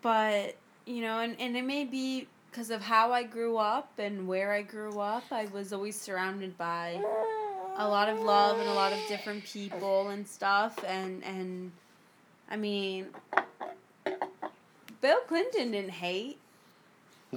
[0.02, 4.28] but you know, and and it may be because of how I grew up and
[4.28, 5.24] where I grew up.
[5.30, 7.00] I was always surrounded by
[7.76, 10.82] a lot of love and a lot of different people and stuff.
[10.86, 11.72] And and
[12.50, 13.08] I mean,
[15.00, 16.38] Bill Clinton didn't hate.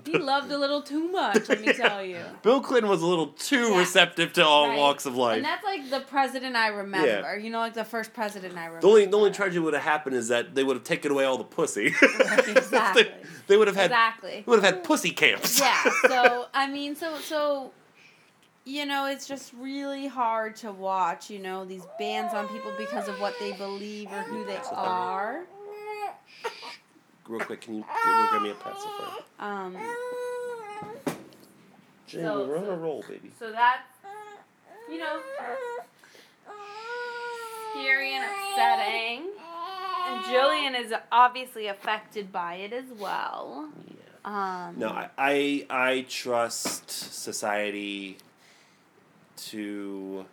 [0.05, 1.47] He loved a little too much.
[1.49, 2.19] Let me tell you.
[2.43, 3.79] Bill Clinton was a little too Yeah.
[3.79, 4.77] receptive to all Right.
[4.77, 5.38] walks of life.
[5.38, 7.38] And that's like the president I remember.
[7.38, 8.81] You know, like the first president I remember.
[8.81, 11.25] The only the only tragedy would have happened is that they would have taken away
[11.25, 11.88] all the pussy.
[12.01, 13.03] exactly.
[13.03, 13.12] they,
[13.47, 14.43] they would have had Exactly.
[14.45, 15.60] would have had pussy camps.
[15.60, 15.81] Yeah.
[16.07, 17.72] So I mean, so so,
[18.65, 21.30] you know, it's just really hard to watch.
[21.30, 25.45] You know, these bans on people because of what they believe or who they are.
[27.28, 29.23] Real quick, can you get, go grab me a pacifier?
[29.39, 29.78] Um.
[32.07, 33.32] Jamie, So- we're on so- a roll, baby.
[33.38, 33.82] So that's
[34.89, 35.19] you know
[37.73, 39.23] scary and upsetting.
[40.09, 43.69] And Jillian is obviously affected by it as well.
[43.89, 44.67] Yeah.
[44.67, 48.17] Um, No, I, I I trust society
[49.36, 50.25] to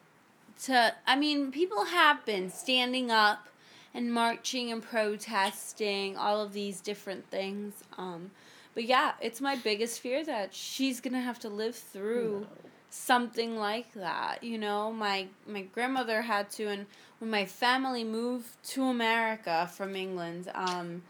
[0.63, 3.49] to I mean, people have been standing up
[3.95, 7.75] and marching and protesting, all of these different things.
[7.97, 8.33] Um,
[8.75, 12.47] but yeah, it's my biggest fear that she's gonna have to live through
[12.91, 14.43] something like that.
[14.43, 16.87] You know, my my grandmother had to, and
[17.19, 21.03] when my family moved to America from England, um,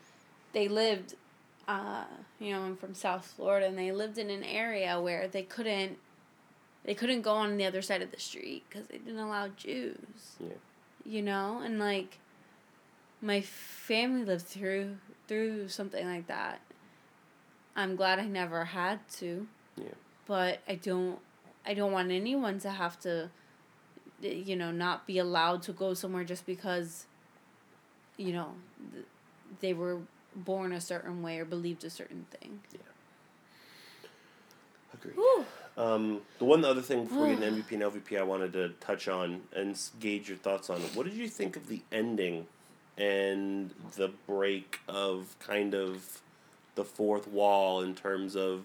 [0.53, 1.15] they lived,
[1.67, 2.05] uh,
[2.39, 5.99] you know, I'm from South Florida, and they lived in an area where they couldn't,
[6.85, 10.37] they couldn't go on the other side of the street because they didn't allow Jews.
[10.39, 10.49] Yeah.
[11.07, 12.19] You know, and like,
[13.25, 16.61] my family lived through through something like that.
[17.75, 19.47] I'm glad I never had to.
[19.77, 19.87] Yeah.
[20.27, 21.19] But I don't
[21.67, 23.31] I don't want anyone to have to
[24.21, 27.07] you know not be allowed to go somewhere just because
[28.17, 28.53] you know
[28.93, 29.07] th-
[29.61, 29.99] they were
[30.37, 32.61] born a certain way or believed a certain thing.
[34.93, 35.15] Agreed.
[35.15, 35.47] Whew.
[35.77, 38.69] Um, the one other thing before we get into MVP and LVP, I wanted to
[38.81, 40.81] touch on and gauge your thoughts on.
[40.95, 42.47] What did you think of the ending
[42.97, 46.21] and the break of kind of
[46.75, 48.63] the fourth wall in terms of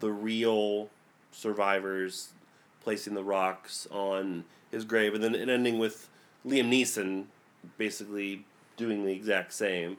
[0.00, 0.88] the real
[1.30, 2.30] survivors
[2.82, 6.08] placing the rocks on his grave, and then it ending with
[6.46, 7.24] Liam Neeson
[7.78, 8.44] basically
[8.76, 9.96] doing the exact same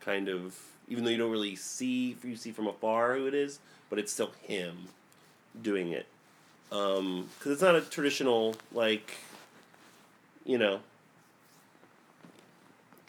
[0.00, 0.56] kind of,
[0.88, 3.58] even though you don't really see, you see from afar who it is,
[3.90, 4.88] but it's still him
[5.60, 6.06] doing it.
[6.70, 9.12] Um, because it's not a traditional like
[10.44, 10.80] you know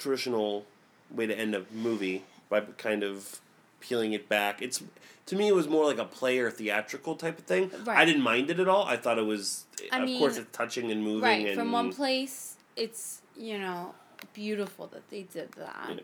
[0.04, 0.66] traditional
[1.12, 3.40] way to end a movie by kind of
[3.80, 4.82] peeling it back it's
[5.26, 8.50] to me it was more like a player theatrical type of thing i didn't mind
[8.50, 11.48] it at all i thought it was I of course it's touching and moving Right,
[11.48, 13.94] and from one place it's, you know,
[14.34, 16.00] beautiful that they did that.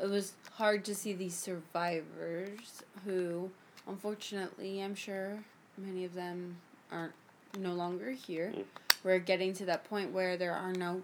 [0.00, 3.50] It was hard to see these survivors who
[3.86, 5.38] unfortunately, I'm sure
[5.76, 6.56] many of them
[6.92, 7.14] aren't
[7.58, 8.52] no longer here.
[8.54, 8.64] Mm.
[9.02, 11.02] We're getting to that point where there are no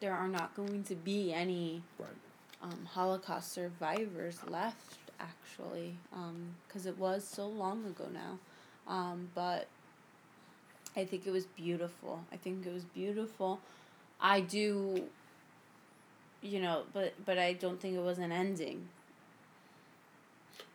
[0.00, 2.08] there are not going to be any Right.
[2.62, 5.94] um, Holocaust survivors left, actually,
[6.66, 8.38] because it was so long ago now.
[8.92, 9.66] Um, but
[10.96, 12.24] I think it was beautiful.
[12.32, 13.60] I think it was beautiful.
[14.20, 15.04] I do,
[16.40, 18.88] you know, but but I don't think it was an ending.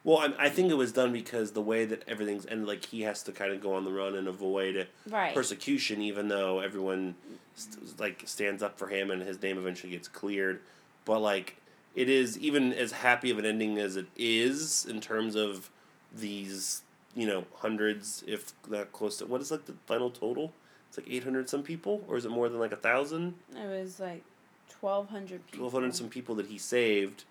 [0.04, 3.02] Well I, I think it was done because the way that everything's ended like he
[3.02, 5.34] has to kind of go on the run and avoid Right.
[5.34, 7.16] persecution, even though everyone
[7.56, 10.60] st- like stands up for him and his name eventually gets cleared.
[11.06, 11.58] But like,
[11.96, 15.70] it is even as happy of an ending as it is in terms of
[16.16, 16.84] these,
[17.16, 20.54] you know, hundreds, if not close to what is like the final total?
[20.90, 23.36] It's like eight hundred some people, or is it more than like a thousand?
[23.56, 24.24] It was like
[24.70, 25.60] twelve hundred people.
[25.60, 27.24] Twelve hundred some people that he saved,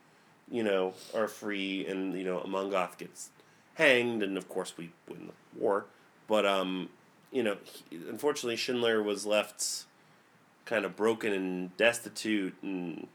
[0.50, 3.30] you know, are free, and you know, Amon Goth gets
[3.74, 5.86] hanged, and of course we win the war.
[6.26, 6.88] But um,
[7.30, 7.56] you know,
[7.88, 9.84] he, unfortunately Schindler was left
[10.64, 13.06] kind of broken and destitute, and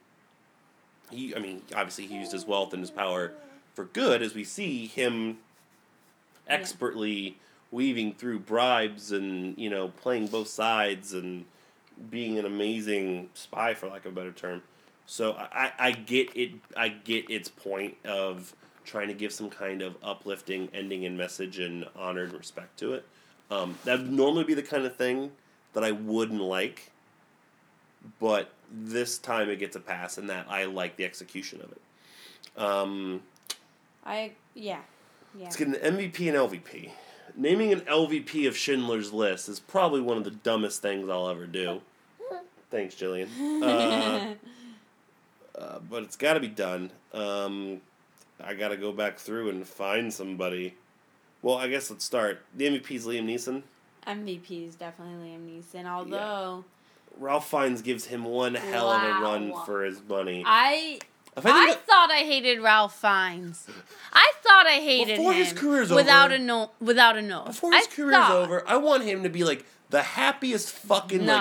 [1.12, 3.34] he, I mean, obviously he used his wealth and his power
[3.74, 5.38] for good, as we see him
[6.48, 7.38] expertly
[7.72, 11.46] weaving through bribes and you know playing both sides and
[12.10, 14.62] being an amazing spy for lack of a better term
[15.06, 19.82] so I, I get it i get its point of trying to give some kind
[19.82, 23.06] of uplifting ending and message and honor and respect to it
[23.52, 25.32] um, that would normally be the kind of thing
[25.74, 26.92] that i wouldn't like
[28.20, 31.82] but this time it gets a pass and that i like the execution of it
[32.58, 33.22] um,
[34.06, 34.80] I yeah,
[35.38, 35.44] yeah.
[35.44, 36.92] Let's get an MVP and LVP.
[37.36, 41.46] Naming an LVP of Schindler's List is probably one of the dumbest things I'll ever
[41.46, 41.82] do.
[42.70, 43.28] Thanks, Jillian.
[43.64, 44.36] Uh,
[45.58, 46.92] uh, but it's got to be done.
[47.14, 47.82] Um,
[48.44, 50.76] I got to go back through and find somebody.
[51.42, 52.44] Well, I guess let's start.
[52.56, 53.64] The MVP is Liam Neeson.
[54.08, 55.86] MVP is definitely Liam Neeson.
[55.86, 56.66] Although
[57.20, 60.44] Ralph Fiennes gives him one hell of a run for his money.
[60.46, 61.00] I
[61.38, 61.42] I,
[61.72, 63.68] I thought I hated Ralph Fiennes.
[64.14, 67.44] I thought I hated Before him his career's without over- a no without a no.
[67.46, 69.66] Before his I career's thought over, I want him to be like
[69.96, 71.34] the happiest fucking No.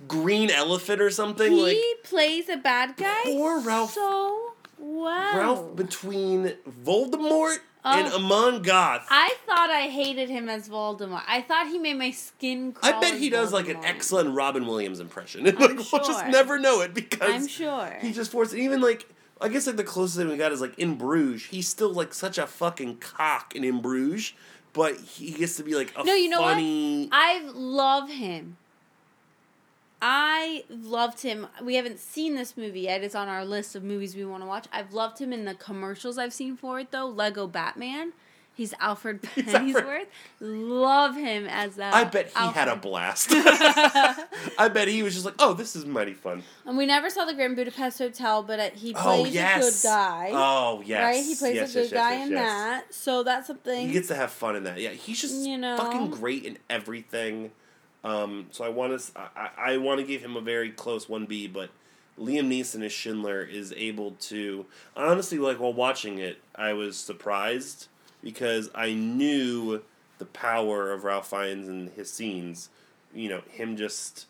[0.00, 1.52] like green elephant or something.
[1.52, 5.36] He like plays a bad guy Poor Ralph- so well.
[5.36, 6.54] Ralph between
[6.84, 8.16] Voldemort and Oh.
[8.16, 9.06] Amon Goth.
[9.10, 11.22] I, thought I hated him as Voldemort.
[11.28, 12.94] I thought he made my skin crawl.
[12.94, 15.44] I bet he does like an excellent Robin Williams impression.
[15.44, 17.94] like we'll just never know it because I'm sure.
[18.00, 19.06] he just forced even like
[19.40, 21.44] I guess like the closest thing we got is like in Bruges.
[21.44, 24.32] He's still like such a fucking cock in in Bruges,
[24.72, 26.54] but he gets to be like a No, you know what?
[26.54, 27.08] funny.
[27.12, 28.56] I love him.
[30.00, 31.48] I loved him.
[31.62, 33.02] We haven't seen this movie yet.
[33.02, 34.66] It's on our list of movies we want to watch.
[34.72, 37.06] I've loved him in the commercials I've seen for it though.
[37.08, 38.12] Lego Batman.
[38.58, 40.08] He's Alfred Pennyworth.
[40.40, 41.94] Love him as that.
[41.94, 43.28] I bet he had a blast.
[43.32, 47.24] I bet he was just like, "Oh, this is mighty fun." And we never saw
[47.24, 49.62] the Grand Budapest Hotel, but uh, he Oh plays yes.
[49.62, 50.30] a good guy.
[50.32, 51.02] Oh yes.
[51.04, 51.24] Right?
[51.24, 52.92] He plays Yes, a good yes, guy yes, in that.
[52.92, 53.86] So that's something.
[53.86, 54.80] He gets to have fun in that.
[54.80, 55.76] Yeah, he's just You know.
[55.76, 57.52] fucking great in everything.
[58.02, 61.26] Um, so I want to I, I want to give him a very close one
[61.26, 61.70] B, but
[62.18, 67.86] Liam Neeson as Schindler is able to honestly like while watching it, I was surprised
[68.22, 69.82] because I knew
[70.18, 72.68] the power of Ralph Fiennes and his scenes.
[73.14, 74.26] You know, him just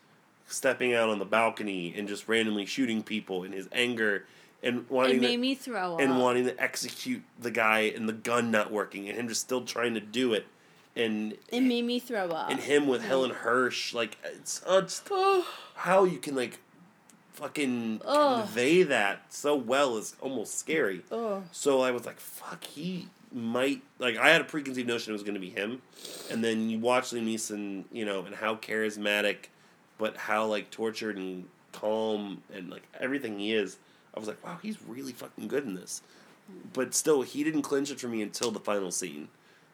[0.47, 4.25] stepping out on the balcony and just randomly shooting people in his anger
[4.63, 6.01] and wanting it to, made me throw up.
[6.01, 9.63] and wanting to execute the guy and the gun not working and him just still
[9.63, 10.47] trying to do it
[10.97, 12.51] and it made me throw up.
[12.51, 15.09] and him with Helen Hirsch like it's uh, just
[15.75, 16.59] how you can like
[17.35, 21.03] fucking convey that so well is almost scary.
[21.53, 25.23] So I was like, fuck, he might like I had a preconceived notion it was
[25.23, 25.83] going to be him,
[26.31, 29.47] and then you watch Liam Neeson, you know, and how charismatic,
[29.99, 33.79] but how like tortured and calm and like everything he is.
[34.15, 36.03] I was like, wow, he's really fucking good in this.
[36.73, 39.29] But still, he didn't clinch it for me until the final scene,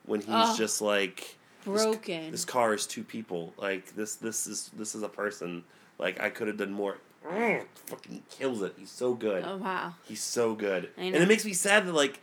[0.05, 0.59] when he's Ugh.
[0.59, 2.31] just like Broken.
[2.31, 3.55] This, car is two people.
[3.57, 5.65] Like this, this is this is a person.
[5.99, 6.99] Like I could have done more.
[7.27, 8.75] Mm, fucking kills it.
[8.77, 9.45] He's so good.
[9.47, 9.95] oh wow.
[10.05, 10.91] He's so good.
[10.99, 12.21] And it makes me sad that like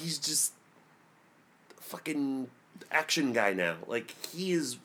[0.00, 0.52] he's just
[1.78, 2.48] a fucking
[2.90, 3.76] action guy now.
[3.86, 4.78] Like he is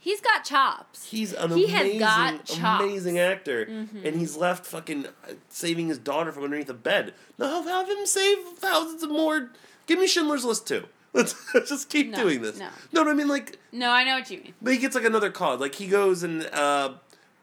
[0.00, 1.10] He's got chops.
[1.10, 2.82] he's an He has amazing got chops.
[2.84, 3.66] amazing actor.
[3.66, 4.04] Mhm.
[4.04, 7.14] And he's left fucking uh, saving his daughter from underneath a bed.
[7.36, 9.50] No, have him save thousands of more.
[9.86, 10.84] Give me Schindler's List too.
[11.12, 11.34] Let's
[11.68, 12.58] just keep No, doing this.
[12.58, 12.68] no.
[12.92, 14.54] no, no, I mean like No, I know what you mean.
[14.62, 15.58] but he gets like another cause.
[15.60, 16.94] Like he goes and uh,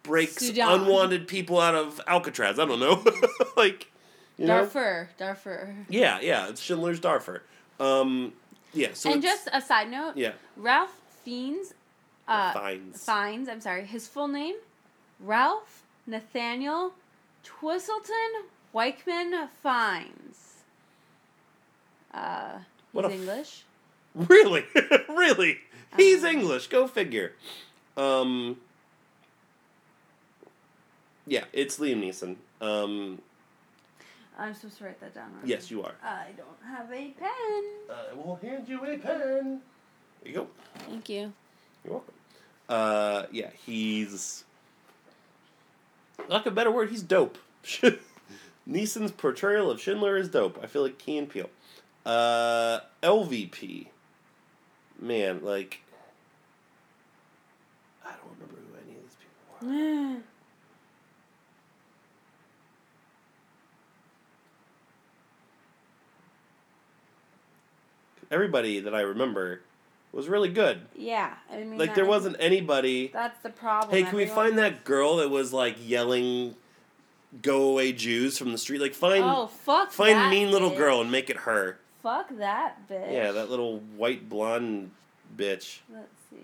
[0.03, 0.81] breaks Sudan.
[0.81, 2.57] unwanted people out of Alcatraz.
[2.57, 3.03] I don't know.
[3.57, 3.91] like
[4.37, 4.61] you know?
[4.63, 5.75] Darfur, Darfur.
[5.89, 7.43] Yeah, yeah, it's Schindler's Darfur.
[7.79, 8.33] Um,
[8.73, 11.73] yeah, so and just a side note, yeah, Ralph Fiennes,
[12.27, 13.03] uh, Fiennes.
[13.05, 14.55] Fiennes, I'm sorry, his full name,
[15.19, 16.93] Ralph Nathaniel
[17.43, 20.63] Twisleton Weichman Fiennes.
[22.13, 23.63] Uh, he's What a f- English.
[24.15, 24.65] really,
[25.09, 25.59] really,
[25.97, 26.23] he's.
[26.23, 26.67] English.
[26.67, 27.33] Go figure.
[27.97, 28.57] Um,
[31.27, 32.35] yeah, it's Liam Neeson.
[32.61, 33.21] Um,
[34.37, 35.31] I'm supposed to write that down.
[35.35, 35.93] aren't yes, you are.
[36.03, 37.63] I don't have a pen.
[37.89, 39.61] I will hand you a pen.
[40.21, 40.47] There you go.
[40.89, 41.31] Thank you.
[41.83, 42.13] You're welcome.
[42.67, 44.43] Uh, yeah, he's
[46.27, 46.89] like a better word.
[46.89, 47.37] He's dope.
[48.69, 50.59] Neeson's portrayal of Schindler is dope.
[50.61, 51.49] I feel like Key and Peele.
[52.05, 53.87] Uh, LVP.
[54.99, 55.81] Man, like
[58.03, 60.21] I don't remember who any of these people were.
[68.31, 69.61] Everybody that I remember
[70.11, 70.81] was really good.
[70.97, 73.09] yeah, I mean, Like there wasn't anybody.
[73.13, 73.91] That's the problem.
[73.95, 76.55] Hey, can we Everyone- find that girl that was like yelling
[77.41, 78.79] "Go away, Jews" from the street?
[78.81, 79.91] Like find Oh fuck!
[79.91, 81.77] find mean little girl and make it her.
[82.01, 83.11] Fuck that bitch.
[83.11, 84.91] Yeah, that little white blonde
[85.35, 85.79] bitch.
[85.91, 86.37] Let's see.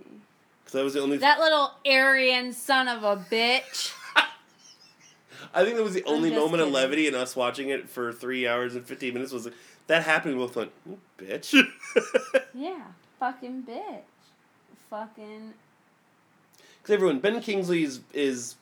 [0.63, 1.17] Because that was the only.
[1.17, 3.93] That little Aryan son of a bitch.
[5.53, 8.47] I think that was the only moment of levity in us watching it for three
[8.47, 9.31] hours and fifteen minutes.
[9.31, 9.53] Was like,
[9.87, 10.35] that happened?
[10.37, 11.53] We both went, "Mm, "Bitch."
[12.53, 12.81] yeah,
[13.19, 14.01] fucking bitch.
[14.89, 15.53] Fucking.
[16.81, 18.55] Because everyone, Ben Kingsley is, is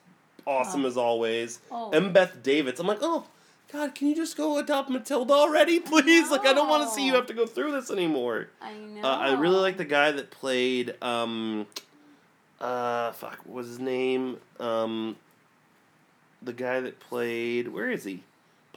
[0.46, 0.88] awesome Oh.
[0.88, 1.58] as always.
[1.70, 1.90] Oh.
[1.92, 2.78] Embeth Davidtz.
[2.78, 3.24] I'm like, oh,
[3.72, 6.30] God, can you just go adopt Matilda already, please?
[6.30, 8.48] Like, I don't want to see you have to go through this anymore.
[8.60, 9.02] I know.
[9.02, 11.66] Uh, I really like the guy that played, um,
[12.60, 14.36] uh, fuck, what was his name?
[14.58, 15.16] Um,
[16.42, 18.22] the guy that played, where is he?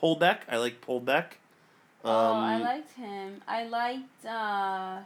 [0.02, 0.40] Poldek.
[0.50, 1.26] I like Poldek.
[2.04, 3.42] Um, Oh, I liked him.
[3.48, 4.26] I liked.
[4.26, 5.00] uh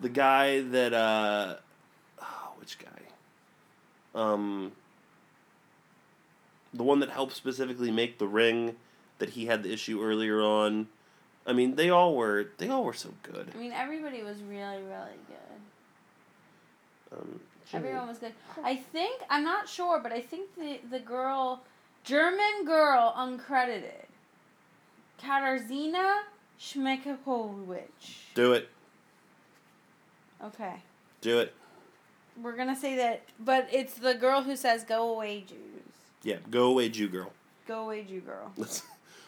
[0.00, 1.56] the guy that, uh,
[2.22, 2.86] oh, which guy?
[4.14, 4.70] Um,
[6.72, 8.76] the one that helped specifically make the ring
[9.18, 10.86] that he had the issue earlier on.
[11.46, 13.50] I mean, they all were they all were so good.
[13.54, 15.58] I mean, everybody was really, really good.
[17.18, 17.40] Um,
[17.72, 18.32] Everyone was good.
[18.64, 21.62] I think I'm not sure, but I think the the girl,
[22.04, 24.06] German girl, uncredited,
[25.22, 26.20] Katarzyna
[26.60, 27.78] Schmekowicz.
[28.34, 28.68] do it,
[30.42, 30.74] Okay,
[31.20, 31.54] do it.
[32.40, 35.58] we're gonna say that, but it's the girl who says "Go away, Jews."
[36.22, 37.32] Yeah, go away, Jew girl.
[37.66, 38.52] Go away, Jew girl.
[38.56, 38.82] Let's,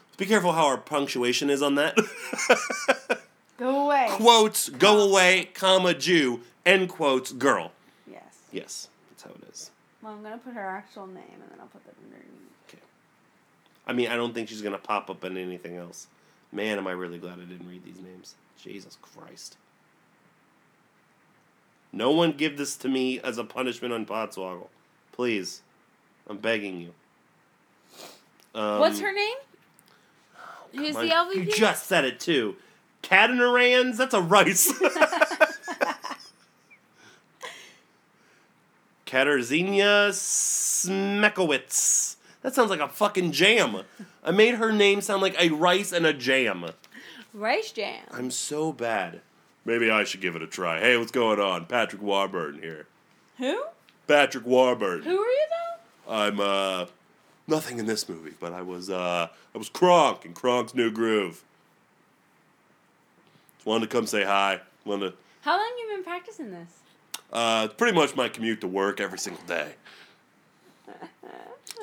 [0.07, 1.97] let's be careful how our punctuation is on that.
[3.59, 4.07] Go away.
[4.13, 7.73] quotes, go away, comma, Jew, end quotes, girl.
[8.11, 8.23] Yes.
[8.53, 9.71] Yes, that's how it is.
[10.01, 12.27] Well, I'm gonna put her actual name, and then I'll put that underneath.
[13.91, 16.07] I mean, I don't think she's gonna pop up in anything else.
[16.53, 18.37] Man, am I really glad I didn't read these names.
[18.57, 19.57] Jesus Christ.
[21.93, 24.69] No one give this to me as a punishment on Podswoggle.
[25.11, 25.63] Please.
[26.29, 26.95] I'm begging you.
[28.55, 29.39] Um, What's her name?
[30.73, 31.47] Who's come the LVP?
[31.47, 32.55] You just said it too.
[33.03, 33.97] Catanarans?
[33.97, 34.73] That's a rice.
[39.05, 42.19] Katarzyna Smekowitz.
[42.43, 43.83] That sounds like a fucking jam.
[44.25, 46.65] I made her name sound like a rice and a jam.
[47.33, 48.03] Rice Jam.
[48.11, 49.21] I'm so bad.
[49.65, 50.81] Maybe I should give it a try.
[50.81, 51.67] Hey, what's going on?
[51.67, 52.87] Patrick Warburton here.
[53.39, 53.63] Who?
[54.09, 55.05] Patrick Warburton.
[55.05, 56.13] Who are you though?
[56.13, 56.87] I'm uh
[57.47, 61.45] nothing in this movie, but I was uh I was Kronk in Kronk's New Groove.
[63.59, 64.61] Just wanted to come say hi.
[64.85, 66.71] Wanted to How long have you been practicing this?
[67.33, 69.75] uh it's pretty much my commute to work every single day.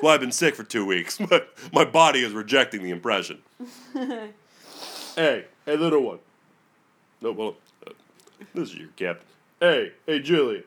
[0.02, 1.18] Well, I've been sick for two weeks.
[1.30, 1.42] My
[1.72, 3.38] my body is rejecting the impression.
[3.94, 6.18] hey, hey, little one.
[7.20, 7.90] No, well, uh,
[8.54, 9.26] this is your captain.
[9.60, 10.62] Hey, hey, Julie.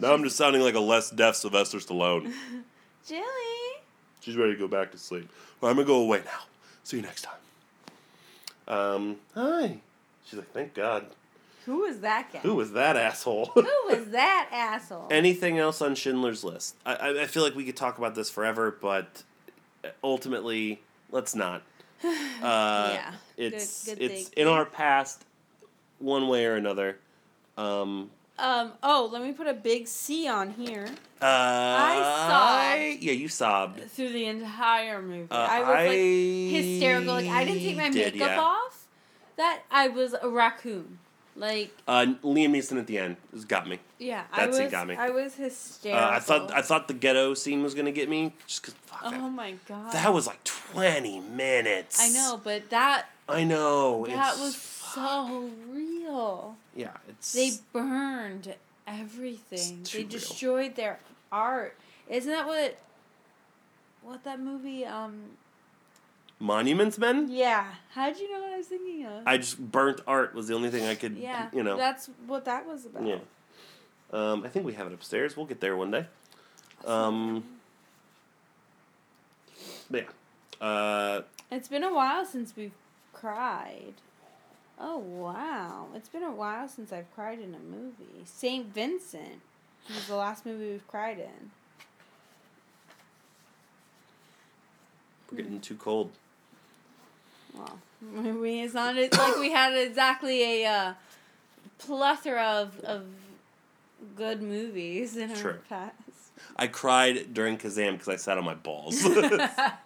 [0.00, 2.32] Now I'm just sounding like a less deaf Sylvester Stallone.
[3.06, 3.22] Julie.
[4.20, 5.28] She's ready to go back to sleep.
[5.60, 6.40] Well, I'm gonna go away now.
[6.82, 7.34] See you next time.
[8.66, 9.78] Um, hi.
[10.26, 11.06] She's like, thank God.
[11.68, 12.38] Who was that guy?
[12.38, 13.46] Who was that asshole?
[13.54, 15.08] Who was that asshole?
[15.10, 16.76] Anything else on Schindler's List?
[16.86, 19.22] I, I, I feel like we could talk about this forever, but
[20.02, 21.62] ultimately, let's not.
[22.42, 23.12] Uh, Yeah.
[23.36, 24.42] It's Good- good it's thinking.
[24.42, 25.24] in our past,
[25.98, 26.96] one way or another.
[27.56, 28.72] Um, um.
[28.82, 30.86] Oh, let me put a big C on here.
[31.20, 33.02] uh, sobbed.
[33.02, 33.80] Yeah, you sobbed.
[33.90, 37.14] Through the entire movie, Uh, I was like hysterical.
[37.14, 38.40] Like I didn't take my did, makeup yeah.
[38.40, 38.86] off.
[39.36, 40.98] That I was a raccoon.
[41.38, 43.78] Like Uh, Liam Neeson at the end has got me.
[43.98, 44.56] yeah, That I was.
[44.56, 44.96] scene got me.
[44.96, 46.04] I was Uh, hysterical.
[46.04, 48.74] I thought I thought the ghetto scene was gonna get me just because.
[49.04, 49.92] Oh my god.
[49.92, 52.00] That was like twenty minutes.
[52.00, 54.04] I know, but that I know.
[54.06, 56.56] that was so real.
[56.74, 57.32] Yeah, it's.
[57.32, 58.54] They burned
[58.86, 59.84] everything.
[59.92, 60.08] They real.
[60.08, 60.98] destroyed their
[61.30, 61.76] art.
[62.08, 62.78] Isn't that what
[64.02, 65.22] what that movie um
[66.40, 67.28] Monuments Men.
[67.30, 67.66] yeah.
[67.90, 69.22] How'd you know what I was thinking of?
[69.26, 71.16] I just burnt art was the only thing I could.
[71.16, 71.48] yeah.
[71.52, 71.76] You know.
[71.76, 73.04] That's what that was about.
[73.06, 73.18] Yeah.
[74.12, 75.36] Um, I think we have it upstairs.
[75.36, 76.06] We'll get there one day.
[76.86, 77.44] Um.
[79.90, 80.06] But
[80.60, 80.66] yeah.
[80.66, 82.72] Uh, It's been a while since we've
[83.12, 83.94] cried.
[84.78, 85.88] Oh wow.
[85.94, 88.24] It's been a while since I've cried in a movie.
[88.24, 89.40] Saint Vincent
[89.88, 91.50] was the last movie we've cried in.
[95.30, 96.10] we're getting too cold.
[97.58, 97.78] Well,
[98.40, 100.94] we it's not it's like we had exactly a uh,
[101.78, 103.04] plethora of, of
[104.16, 105.58] good movies in our True.
[105.68, 105.94] past.
[106.56, 109.02] I cried during Kazam because I sat on my balls.
[109.14, 109.80] That's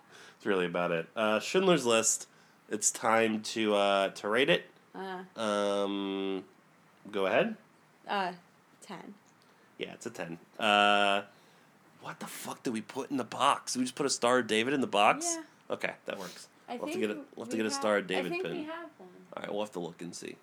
[0.45, 1.07] really about it.
[1.17, 2.29] Uh, Schindler's List.
[2.69, 4.65] It's time to uh, to rate it.
[4.95, 6.45] uh, Um,
[7.11, 7.57] go ahead.
[8.09, 8.33] uh,
[8.87, 9.15] ten.
[9.79, 10.39] Yeah, it's a ten.
[10.59, 11.23] Uh,
[12.03, 13.77] what the fuck did we put in the box?
[13.77, 15.27] We just put a Star of David in the box.
[15.37, 15.75] Yeah.
[15.75, 16.49] Okay, that works.
[16.73, 18.53] I We'll have to get a- we'll have to get a Star David think pin.
[18.59, 19.09] we have one.
[19.37, 20.37] All right, we'll have to look and see.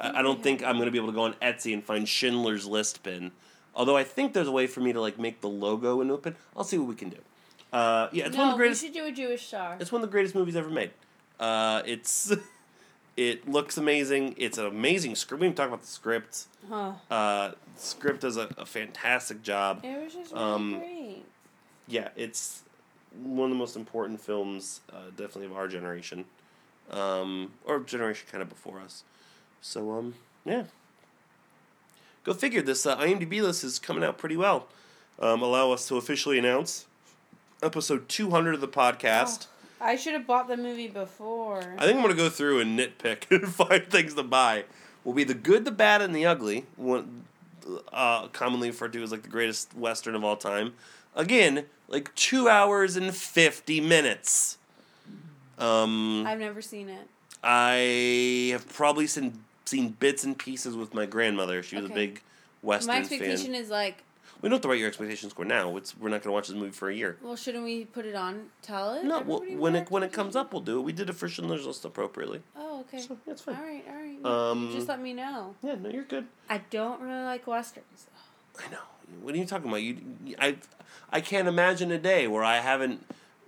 [0.00, 2.08] I, I don't think have I'm gonna be able to go on Etsy and find
[2.08, 3.32] Schindler's List pin.
[3.74, 6.18] Although I think there's a way for me to like make the logo into a
[6.18, 6.36] pin.
[6.56, 7.18] I'll see what we can do.
[7.72, 8.82] Uh, yeah, it's no, one of the greatest.
[8.82, 9.76] we should do a Jewish star.
[9.80, 10.90] It's one of the greatest movies ever made.
[11.40, 12.32] Uh, it's
[13.16, 14.34] it looks amazing.
[14.38, 15.40] It's an amazing script.
[15.40, 16.46] We didn't talk about the script.
[16.70, 19.80] Oh, Uh, script does a, a fantastic job.
[19.84, 21.24] it was just really Um, great.
[21.86, 22.62] Yeah, it's
[23.22, 26.24] one of the most important films, uh, definitely of our generation,
[26.90, 29.04] um, or generation kind of before us.
[29.60, 30.64] So um, yeah.
[32.24, 32.62] Go figure.
[32.62, 34.66] This uh, IMDb list is coming out pretty well.
[35.18, 36.86] Um, allow us to officially announce
[37.62, 39.46] episode 200 of the podcast.
[39.80, 41.58] I should have bought the movie before.
[41.78, 44.64] I think I'm gonna go through and nitpick and find things to buy.
[45.04, 46.64] Will be the good, the bad, and the ugly.
[46.76, 47.24] One,
[47.92, 50.72] uh, commonly referred to as like the greatest western of all time.
[51.14, 54.58] Again, like two hours and fifty minutes.
[55.58, 57.08] Um, I've never seen it.
[57.42, 61.62] I have probably seen seen bits and pieces with my grandmother.
[61.62, 62.20] She was a big
[62.62, 63.54] western My expectation fan.
[63.54, 64.02] is like,
[64.42, 65.76] We don't have to write your expectations score now.
[65.76, 67.16] It's we're not gonna watch this movie for a year.
[67.22, 68.46] well, shouldn't we put it on?
[68.62, 69.04] Tell it.
[69.04, 70.82] No, well, when it when it comes up, we'll do it.
[70.82, 72.40] We did it for Schindler's List appropriately.
[72.56, 72.98] Oh, okay.
[73.00, 73.54] So yeah, fine.
[73.54, 74.50] right, all right.
[74.50, 75.54] Um, Just let me know.
[75.62, 76.26] Yeah, no, you're good.
[76.48, 78.08] I don't really like westerns.
[78.58, 78.78] I know.
[79.22, 79.82] What are you talking about?
[79.82, 79.98] You,
[80.38, 80.56] I,
[81.10, 83.04] I can't imagine a day where I haven't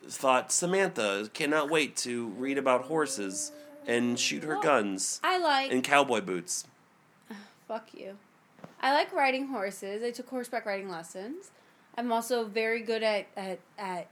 [0.09, 3.53] thought Samantha cannot wait to read about horses
[3.87, 5.73] and shoot her Well, guns I like.
[5.73, 6.65] and cowboy boots.
[7.69, 8.17] Fuck you.
[8.81, 10.03] I like riding horses.
[10.03, 11.51] I took horseback riding lessons.
[11.97, 14.09] I'm also very good at, at, at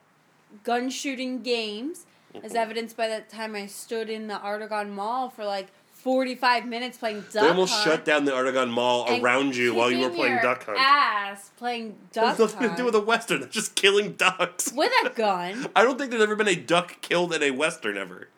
[0.63, 2.07] gun shooting games.
[2.35, 2.57] as mm-hmm.
[2.57, 5.69] evidenced by that time I stood in the Artagon Mall for like
[6.05, 7.43] 45 minutes playing Duck hunt.
[7.45, 10.17] They almost Hunt shut down the Artagon Mall and around you while you were kicking
[10.19, 10.79] playing your Duck Hunt.
[10.79, 13.41] Ass playing Duck There's nothing to do with a western.
[13.41, 14.71] They're just killing ducks.
[14.71, 15.67] with a gun.
[15.75, 18.29] I don't think there's ever been a duck killed in a western ever.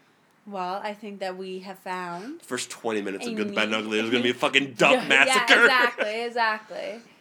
[0.46, 3.72] Well, I think that we have found First twenty minutes of A Good, Bad, and
[3.72, 5.54] neat- Ugly, there's gonna be a fucking duck Yeah, massacre.
[5.54, 7.00] Yeah, exactly, exactly.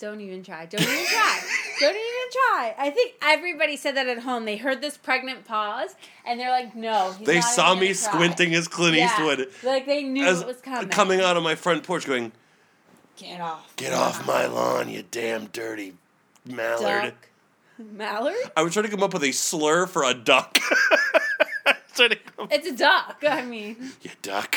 [0.00, 0.64] Don't even try.
[0.66, 1.40] Don't even try.
[1.78, 2.74] Don't even try.
[2.78, 4.46] I think everybody said that at home.
[4.46, 5.94] They heard this pregnant pause
[6.26, 7.94] and they're like, "No." He's They not saw even me try.
[7.94, 10.88] squinting as Clint Yeah, Eastwood Like they knew as it was coming.
[10.88, 12.32] coming out of my front porch, going,
[13.16, 13.76] Get off.
[13.76, 15.94] "Get off my lawn, you damn dirty
[16.46, 17.28] mallard." Duck.
[17.78, 18.34] Mallard?
[18.56, 20.58] I was trying to come up with a slur for a duck.
[21.94, 22.18] Trying to
[22.50, 23.22] It's a duck.
[23.28, 24.56] I mean, you duck.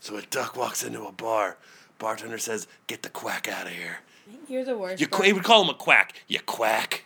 [0.00, 1.56] So a duck walks into a bar.
[2.02, 4.00] Bartender says, "Get the quack out of here."
[4.48, 5.00] you're the worst.
[5.00, 6.14] You qu- he would call him a quack.
[6.26, 7.04] You quack.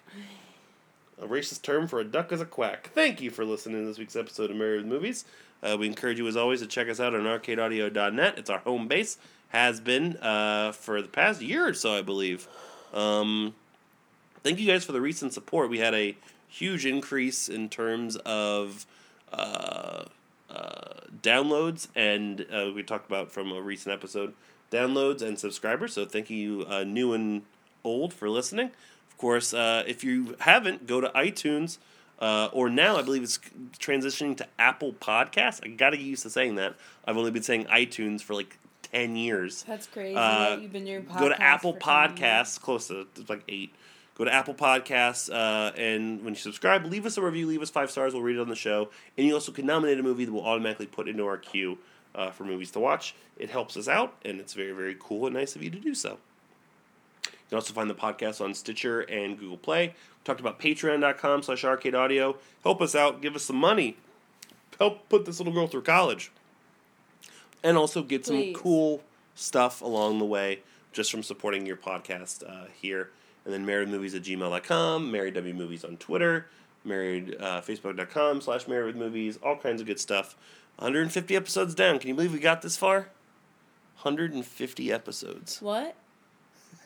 [1.21, 2.91] A racist term for a duck is a quack.
[2.95, 5.27] Thank you for listening to this week's episode of Married with Movies.
[5.63, 8.39] Uh, we encourage you, as always, to check us out on arcadeaudio.net.
[8.39, 9.19] It's our home base.
[9.51, 12.49] Has been uh, for the past year or so, I believe.
[12.95, 13.55] Um,
[14.43, 15.69] thank you guys for the recent support.
[15.69, 16.17] We had a
[16.49, 18.87] huge increase in terms of
[19.33, 20.05] uh,
[20.51, 24.35] uh, downloads, and uh, we talked about from a recent episode
[24.77, 25.93] downloads and subscribers.
[25.95, 27.43] So thank you, uh, new and
[27.85, 28.71] old, for listening.
[29.11, 31.79] Of course, uh, if you haven't, go to iTunes.
[32.19, 33.39] Uh, or now, I believe it's
[33.79, 35.61] transitioning to Apple Podcasts.
[35.63, 36.75] I got to get used to saying that.
[37.07, 38.59] I've only been saying iTunes for like
[38.93, 39.65] 10 years.
[39.69, 41.19] That's crazy Uh, you've been doing podcasts.
[41.19, 43.75] go to Apple Podcasts, close to it's like eight.
[44.17, 47.69] Go to Apple Podcasts, uh, and when you subscribe, leave us a review, leave us
[47.69, 48.15] five stars.
[48.15, 48.89] We'll read it on the show.
[49.19, 51.77] And you also can nominate a movie that we'll automatically put into our queue
[52.17, 53.15] uh, for movies to watch.
[53.39, 55.95] It helps us out, and it's very, very cool and nice of you to do
[55.95, 56.19] so.
[57.25, 59.89] You can also find the podcast on Stitcher and Google Play.
[59.89, 62.37] We talked about patreon.com slash arcade audio.
[62.65, 63.97] Help us out, give us some money.
[64.79, 66.33] Help put this little girl through college.
[67.63, 68.57] And also get some Please.
[68.57, 69.03] cool
[69.35, 70.61] stuff along the way
[70.93, 73.11] just from supporting your podcast uh, here.
[73.45, 76.47] And then marriedmovies at gmail.com, marriedwmovies on Twitter,
[76.85, 80.37] married uh, facebook.com slash married with movies, all kinds of good stuff.
[80.79, 81.99] 150 episodes down.
[81.99, 83.09] Can you believe we got this far?
[84.03, 85.61] 150 episodes.
[85.61, 85.97] What?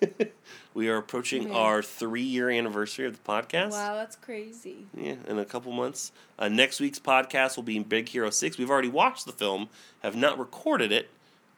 [0.72, 1.52] We are approaching Man.
[1.56, 3.72] our three year anniversary of the podcast.
[3.72, 4.86] Wow, that's crazy.
[4.96, 6.12] Yeah, in a couple months.
[6.38, 8.56] Uh, next week's podcast will be Big Hero 6.
[8.56, 9.68] We've already watched the film,
[10.02, 11.10] have not recorded it.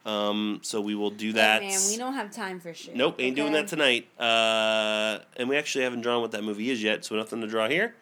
[0.05, 1.61] Um, so we will do that.
[1.61, 2.95] Look, man, we don't have time for shit.
[2.95, 4.07] Nope, ain't doing that tonight.
[4.19, 7.69] Uh, and we actually haven't drawn what that movie is yet, so nothing to draw
[7.69, 7.95] here.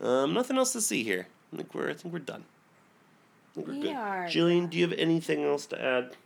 [0.00, 1.26] Um, nothing else to see here.
[1.52, 2.44] I think we're I think we're done.
[3.54, 3.96] We're We good.
[3.96, 6.16] are Jillian, do you have anything else to add?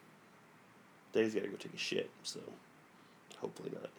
[1.12, 2.40] Dave's gotta go take a shit, so
[3.38, 3.90] hopefully not.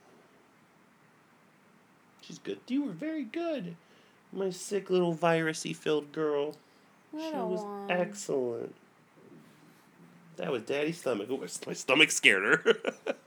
[2.22, 2.60] She's good.
[2.68, 3.76] You were very good.
[4.32, 6.56] My sick little virusy filled girl.
[7.12, 7.92] She was one.
[7.92, 8.74] excellent.
[10.38, 11.28] That was Daddy's stomach.
[11.30, 12.76] Oh, my, stomach scared her.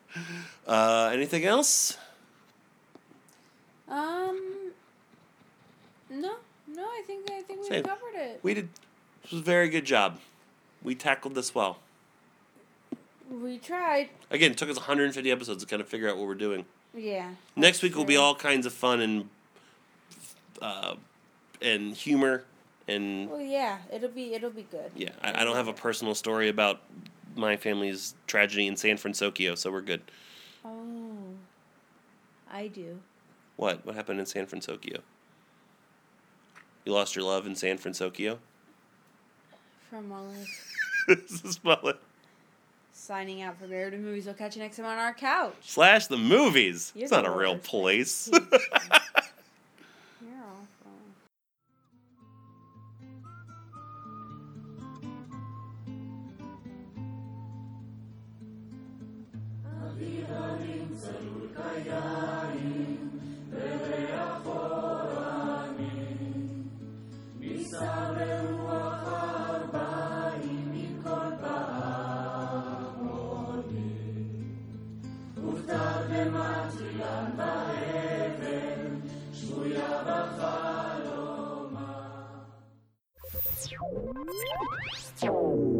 [0.67, 1.97] uh, anything else?
[3.89, 4.73] Um.
[6.11, 6.35] No,
[6.67, 6.83] no.
[6.83, 8.41] I think I think we covered it.
[8.43, 8.69] We did.
[9.27, 10.21] This was a very good job.
[10.85, 11.79] We tackled this well.
[13.29, 14.11] We tried.
[14.31, 16.65] Again, it took us 150 episodes to kind of figure out what we're doing.
[16.95, 17.31] Yeah.
[17.57, 19.29] Next week will be all kinds of fun and
[20.63, 20.95] uh,
[21.61, 22.45] and humor
[22.87, 23.79] and Well, yeah.
[23.93, 24.93] It'll be it'll be good.
[24.95, 25.11] yeah.
[25.21, 26.83] I, I don't have a personal story about
[27.35, 30.03] my family's tragedy in San Francisco, so we're good.
[30.65, 31.17] Oh.
[32.49, 33.01] I do.
[33.57, 33.85] What?
[33.85, 35.01] What happened in San Francisco?
[36.85, 38.39] You lost your love in San Francisco.
[39.97, 40.47] From Mullet.
[41.09, 41.97] this is Mullet.
[42.93, 44.27] Signing out for Married with Movies.
[44.27, 45.55] We'll catch you next time on our couch.
[45.63, 46.93] Slash the movies.
[46.95, 47.65] You're it's not the a real worst.
[47.65, 48.31] place.
[61.87, 62.36] You're